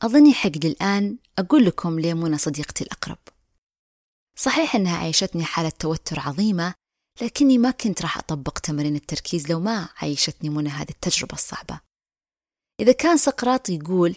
أظني 0.02 0.34
حق 0.34 0.66
الآن 0.66 1.18
أقول 1.40 1.66
لكم 1.66 2.00
ليه 2.00 2.14
منى 2.14 2.38
صديقتي 2.38 2.84
الأقرب. 2.84 3.18
صحيح 4.36 4.76
أنها 4.76 4.98
عيشتني 4.98 5.46
حالة 5.46 5.70
توتر 5.70 6.20
عظيمة 6.20 6.74
لكني 7.22 7.58
ما 7.58 7.72
كنت 7.72 8.02
راح 8.02 8.18
أطبق 8.18 8.60
تمارين 8.60 8.96
التركيز 8.96 9.52
لو 9.52 9.60
ما 9.60 9.90
عيشتني 9.98 10.50
منى 10.50 10.70
هذه 10.70 10.90
التجربة 10.90 11.34
الصعبة. 11.34 11.80
إذا 12.80 12.92
كان 12.92 13.18
سقراط 13.18 13.70
يقول 13.70 14.16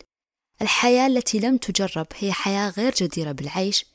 الحياة 0.62 1.06
التي 1.06 1.38
لم 1.38 1.56
تجرب 1.56 2.06
هي 2.18 2.32
حياة 2.32 2.70
غير 2.70 2.94
جديرة 2.94 3.32
بالعيش 3.32 3.86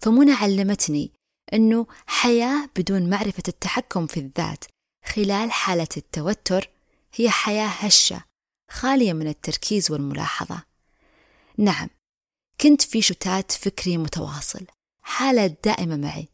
فمنى 0.00 0.32
علمتني 0.32 1.10
أنه 1.52 1.86
حياة 2.06 2.70
بدون 2.76 3.10
معرفة 3.10 3.42
التحكم 3.48 4.06
في 4.06 4.20
الذات 4.20 4.64
خلال 5.04 5.52
حالة 5.52 5.88
التوتر 5.96 6.70
هي 7.14 7.30
حياة 7.30 7.66
هشة 7.66 8.24
خالية 8.70 9.12
من 9.12 9.28
التركيز 9.28 9.90
والملاحظة. 9.90 10.62
نعم 11.58 11.88
كنت 12.60 12.82
في 12.82 13.02
شتات 13.02 13.52
فكري 13.52 13.98
متواصل 13.98 14.66
حالة 15.02 15.46
دائمة 15.46 15.96
معي. 15.96 16.28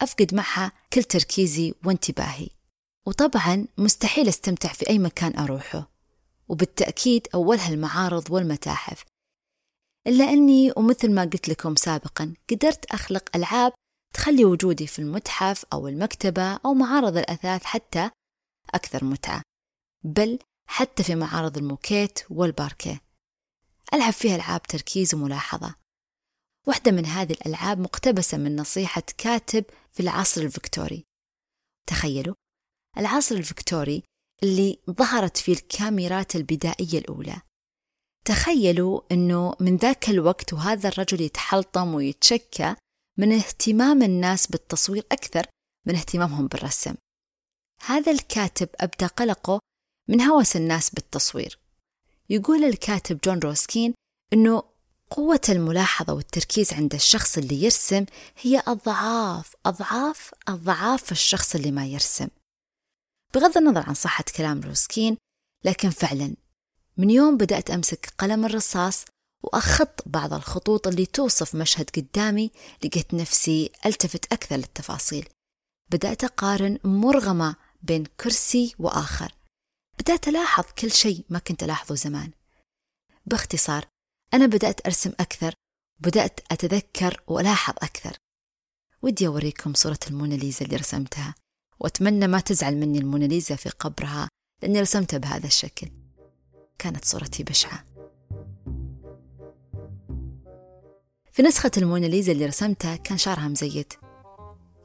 أفقد 0.00 0.34
معها 0.34 0.72
كل 0.92 1.02
تركيزي 1.02 1.74
وانتباهي. 1.84 2.48
وطبعا 3.06 3.66
مستحيل 3.78 4.28
أستمتع 4.28 4.72
في 4.72 4.88
أي 4.88 4.98
مكان 4.98 5.38
أروحه. 5.38 5.90
وبالتأكيد 6.48 7.28
أولها 7.34 7.68
المعارض 7.68 8.30
والمتاحف. 8.30 9.04
إلا 10.06 10.24
أني 10.24 10.72
ومثل 10.76 11.14
ما 11.14 11.22
قلت 11.22 11.48
لكم 11.48 11.76
سابقا 11.76 12.34
قدرت 12.50 12.84
أخلق 12.84 13.36
ألعاب 13.36 13.72
تخلي 14.14 14.44
وجودي 14.44 14.86
في 14.86 14.98
المتحف 14.98 15.64
أو 15.72 15.88
المكتبة 15.88 16.56
أو 16.56 16.74
معارض 16.74 17.16
الأثاث 17.16 17.64
حتى 17.64 18.10
أكثر 18.74 19.04
متعة 19.04 19.42
بل 20.04 20.38
حتى 20.68 21.02
في 21.02 21.14
معارض 21.14 21.56
الموكيت 21.56 22.20
والباركيه. 22.30 23.00
ألعب 23.94 24.12
فيها 24.12 24.36
ألعاب 24.36 24.62
تركيز 24.62 25.14
وملاحظة. 25.14 25.74
واحدة 26.66 26.92
من 26.92 27.06
هذه 27.06 27.32
الألعاب 27.32 27.78
مقتبسة 27.78 28.38
من 28.38 28.56
نصيحة 28.56 29.02
كاتب 29.18 29.64
في 29.92 30.00
العصر 30.00 30.40
الفكتوري 30.40 31.04
تخيلوا 31.88 32.34
العصر 32.98 33.34
الفكتوري 33.34 34.02
اللي 34.42 34.78
ظهرت 34.90 35.36
فيه 35.36 35.52
الكاميرات 35.52 36.36
البدائية 36.36 36.98
الأولى. 36.98 37.40
تخيلوا 38.24 39.00
أنه 39.12 39.54
من 39.60 39.76
ذاك 39.76 40.10
الوقت 40.10 40.52
وهذا 40.52 40.88
الرجل 40.88 41.20
يتحلطم 41.20 41.94
ويتشكى 41.94 42.74
من 43.18 43.32
اهتمام 43.32 44.02
الناس 44.02 44.46
بالتصوير 44.46 45.06
أكثر 45.12 45.46
من 45.86 45.94
اهتمامهم 45.94 46.46
بالرسم. 46.46 46.94
هذا 47.86 48.12
الكاتب 48.12 48.68
أبدى 48.80 49.06
قلقه 49.06 49.60
من 50.08 50.20
هوس 50.20 50.56
الناس 50.56 50.90
بالتصوير. 50.90 51.58
يقول 52.30 52.64
الكاتب 52.64 53.18
جون 53.24 53.38
روسكين 53.38 53.94
أنه 54.32 54.62
قوة 55.10 55.40
الملاحظة 55.48 56.12
والتركيز 56.12 56.72
عند 56.72 56.94
الشخص 56.94 57.38
اللي 57.38 57.62
يرسم 57.62 58.04
هي 58.40 58.62
أضعاف 58.66 59.54
أضعاف 59.66 60.34
أضعاف 60.48 61.12
الشخص 61.12 61.54
اللي 61.54 61.70
ما 61.70 61.86
يرسم. 61.86 62.28
بغض 63.34 63.58
النظر 63.58 63.84
عن 63.88 63.94
صحة 63.94 64.24
كلام 64.36 64.60
روسكين 64.60 65.16
لكن 65.64 65.90
فعلا 65.90 66.34
من 66.98 67.10
يوم 67.10 67.36
بدأت 67.36 67.70
أمسك 67.70 68.12
قلم 68.18 68.44
الرصاص 68.44 69.04
وأخط 69.42 70.02
بعض 70.06 70.32
الخطوط 70.32 70.86
اللي 70.86 71.06
توصف 71.06 71.54
مشهد 71.54 71.90
قدامي 71.90 72.50
لقيت 72.84 73.14
نفسي 73.14 73.70
ألتفت 73.86 74.32
أكثر 74.32 74.56
للتفاصيل. 74.56 75.28
بدأت 75.90 76.24
أقارن 76.24 76.78
مرغمة 76.84 77.56
بين 77.82 78.04
كرسي 78.20 78.74
وآخر. 78.78 79.34
بدأت 79.98 80.28
ألاحظ 80.28 80.64
كل 80.78 80.90
شيء 80.90 81.24
ما 81.30 81.38
كنت 81.38 81.62
ألاحظه 81.62 81.94
زمان. 81.94 82.30
باختصار 83.26 83.84
أنا 84.34 84.46
بدأت 84.46 84.86
أرسم 84.86 85.12
أكثر 85.20 85.54
وبدأت 86.00 86.40
أتذكر 86.52 87.22
وألاحظ 87.26 87.74
أكثر. 87.82 88.16
ودي 89.02 89.26
أوريكم 89.26 89.74
صورة 89.74 89.98
الموناليزا 90.10 90.64
اللي 90.64 90.76
رسمتها 90.76 91.34
وأتمنى 91.80 92.26
ما 92.26 92.40
تزعل 92.40 92.76
مني 92.76 92.98
الموناليزا 92.98 93.56
في 93.56 93.68
قبرها 93.68 94.28
لأني 94.62 94.80
رسمتها 94.80 95.18
بهذا 95.18 95.46
الشكل. 95.46 95.90
كانت 96.78 97.04
صورتي 97.04 97.42
بشعة. 97.42 97.84
في 101.32 101.42
نسخة 101.42 101.70
الموناليزا 101.76 102.32
اللي 102.32 102.46
رسمتها 102.46 102.96
كان 102.96 103.18
شعرها 103.18 103.48
مزيت. 103.48 103.92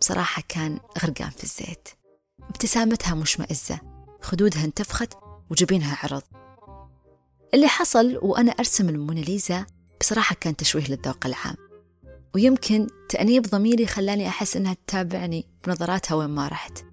بصراحة 0.02 0.44
كان 0.50 0.80
غرقان 1.04 1.30
في 1.30 1.44
الزيت. 1.44 1.90
ابتسامتها 2.42 3.16
مشمئزة 3.16 3.80
خدودها 4.22 4.66
انتفخت 4.66 5.14
وجبينها 5.50 5.98
عرض. 6.04 6.22
اللي 7.54 7.68
حصل 7.68 8.18
وأنا 8.22 8.52
أرسم 8.52 8.90
الموناليزا 8.90 9.66
بصراحة 10.00 10.36
كان 10.36 10.56
تشويه 10.56 10.88
للذوق 10.88 11.26
العام. 11.26 11.56
ويمكن 12.36 12.88
تأنيب 13.10 13.44
ضميري 13.44 13.86
خلاني 13.88 14.28
أحس 14.28 14.58
إنها 14.58 14.74
تتابعني 14.88 15.48
بنظراتها 15.68 16.16
وين 16.16 16.30
ما 16.30 16.48
رحت. 16.48 16.86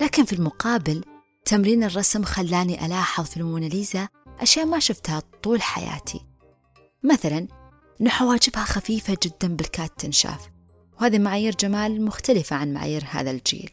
لكن 0.00 0.24
في 0.24 0.32
المقابل 0.32 1.04
تمرين 1.46 1.84
الرسم 1.84 2.24
خلاني 2.24 2.86
ألاحظ 2.86 3.24
في 3.24 3.36
الموناليزا 3.36 4.08
أشياء 4.40 4.66
ما 4.66 4.78
شفتها 4.78 5.22
طول 5.42 5.62
حياتي. 5.62 6.26
مثلا 7.02 7.48
إن 8.00 8.08
حواجبها 8.08 8.64
خفيفة 8.64 9.16
جدا 9.22 9.56
بالكاد 9.56 9.88
تنشاف 9.88 10.50
وهذه 11.00 11.18
معايير 11.18 11.54
جمال 11.54 12.04
مختلفة 12.04 12.56
عن 12.56 12.72
معايير 12.72 13.04
هذا 13.10 13.30
الجيل. 13.30 13.70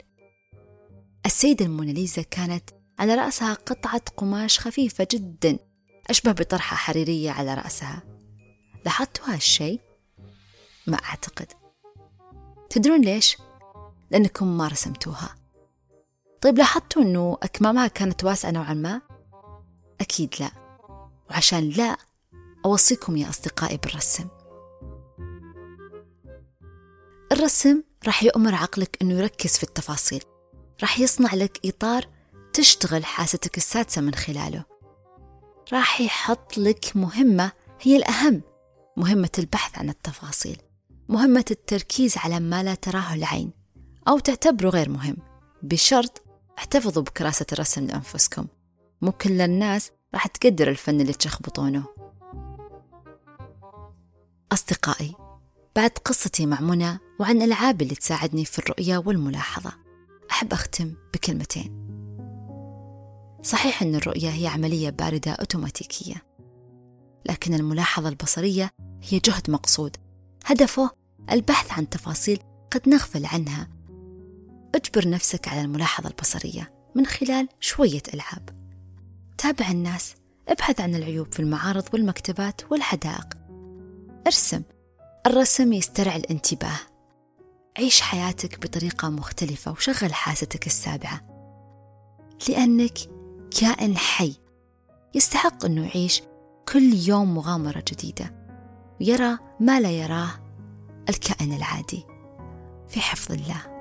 السيدة 1.26 1.66
الموناليزا 1.66 2.22
كانت 2.22 2.70
على 3.00 3.16
رأسها 3.16 3.54
قطعة 3.54 4.02
قماش 4.18 4.60
خفيفة 4.60 5.08
جدا 5.12 5.60
أشبه 6.10 6.32
بطرحة 6.32 6.76
حريرية 6.76 7.32
على 7.32 7.54
رأسها. 7.54 8.04
لاحظتوا 8.86 9.34
هالشيء؟ 9.34 9.80
ما 10.88 10.98
أعتقد. 10.98 11.52
تدرون 12.70 13.02
ليش؟ 13.02 13.38
لأنكم 14.12 14.58
ما 14.58 14.68
رسمتوها. 14.68 15.43
طيب 16.44 16.58
لاحظتوا 16.58 17.02
أنه 17.02 17.38
أكمامها 17.44 17.88
كانت 17.88 18.24
واسعة 18.24 18.52
نوعا 18.52 18.74
ما؟ 18.74 19.02
أكيد 20.02 20.36
لا. 20.40 20.52
وعشان 21.30 21.70
لا 21.70 21.98
أوصيكم 22.66 23.18
يا 23.18 23.30
أصدقائي 23.30 23.78
بالرسم. 23.78 24.28
الرسم 27.32 27.84
راح 28.06 28.24
يؤمر 28.24 28.56
عقلك 28.56 28.98
أنه 29.02 29.14
يركز 29.14 29.58
في 29.58 29.64
التفاصيل. 29.64 30.24
راح 30.82 31.00
يصنع 31.00 31.34
لك 31.34 31.60
إطار 31.66 32.06
تشتغل 32.54 33.06
حاستك 33.06 33.58
السادسة 33.58 34.02
من 34.02 34.16
خلاله. 34.16 34.66
راح 35.74 36.02
يحط 36.02 36.58
لك 36.58 36.92
مهمة 36.96 37.52
هي 37.82 37.98
الأهم 37.98 38.42
مهمة 38.98 39.32
البحث 39.40 39.78
عن 39.78 39.90
التفاصيل 39.90 40.62
مهمة 41.10 41.46
التركيز 41.52 42.18
على 42.18 42.40
ما 42.40 42.64
لا 42.64 42.76
تراه 42.76 43.14
العين 43.14 43.52
أو 44.08 44.20
تعتبره 44.20 44.70
غير 44.70 44.90
مهم 44.90 45.18
بشرط 45.64 46.24
احتفظوا 46.58 47.04
بكراسة 47.04 47.46
الرسم 47.54 47.86
لأنفسكم. 47.86 48.48
مو 49.02 49.12
كل 49.12 49.42
الناس 49.42 49.92
راح 50.14 50.28
تقدر 50.28 50.70
الفن 50.70 51.02
اللي 51.02 51.14
تشخبطونه. 51.14 51.84
أصدقائي 54.52 55.16
بعد 55.76 55.90
قصتي 55.90 56.46
مع 56.46 56.62
منى 56.62 57.00
وعن 57.20 57.42
ألعاب 57.42 57.82
اللي 57.82 57.96
تساعدني 57.96 58.46
في 58.46 58.60
الرؤية 58.60 58.98
والملاحظة 58.98 59.72
أحب 60.32 60.54
أختم 60.54 60.94
بكلمتين. 61.14 61.84
صحيح 63.44 63.82
أن 63.82 63.96
الرؤية 63.96 64.30
هي 64.30 64.48
عملية 64.48 64.90
باردة 64.90 65.32
أوتوماتيكية 65.32 66.16
لكن 67.26 67.54
الملاحظة 67.54 68.10
البصرية 68.10 68.72
هي 69.04 69.20
جهد 69.20 69.50
مقصود. 69.50 69.98
هدفه 70.46 70.92
البحث 71.32 71.72
عن 71.72 71.90
تفاصيل 71.90 72.40
قد 72.72 72.90
نغفل 72.90 73.26
عنها 73.26 73.68
اجبر 74.76 75.10
نفسك 75.10 75.48
على 75.48 75.62
الملاحظة 75.62 76.10
البصرية 76.10 76.74
من 76.96 77.06
خلال 77.06 77.48
شوية 77.60 78.02
ألعاب. 78.14 78.50
تابع 79.38 79.68
الناس 79.70 80.16
ابحث 80.48 80.82
عن 80.82 80.96
العيوب 80.96 81.34
في 81.34 81.40
المعارض 81.40 81.84
والمكتبات 81.94 82.72
والحدائق. 82.72 83.28
ارسم. 84.28 84.62
الرسم 85.28 85.74
يسترعي 85.74 86.18
الانتباه. 86.18 86.80
عيش 87.78 88.02
حياتك 88.02 88.60
بطريقة 88.62 89.10
مختلفة 89.10 89.72
وشغل 89.72 90.14
حاستك 90.14 90.68
السابعة. 90.68 91.22
لأنك 92.50 92.98
كائن 93.60 93.98
حي. 93.98 94.36
يستحق 95.16 95.66
أنه 95.66 95.88
يعيش 95.88 96.22
كل 96.74 96.94
يوم 96.94 97.36
مغامرة 97.36 97.84
جديدة. 97.92 98.36
ويرى 99.02 99.38
ما 99.60 99.80
لا 99.80 99.92
يراه 99.92 100.30
الكائن 101.10 101.54
العادي. 101.54 102.06
في 102.90 103.00
حفظ 103.02 103.32
الله. 103.32 103.74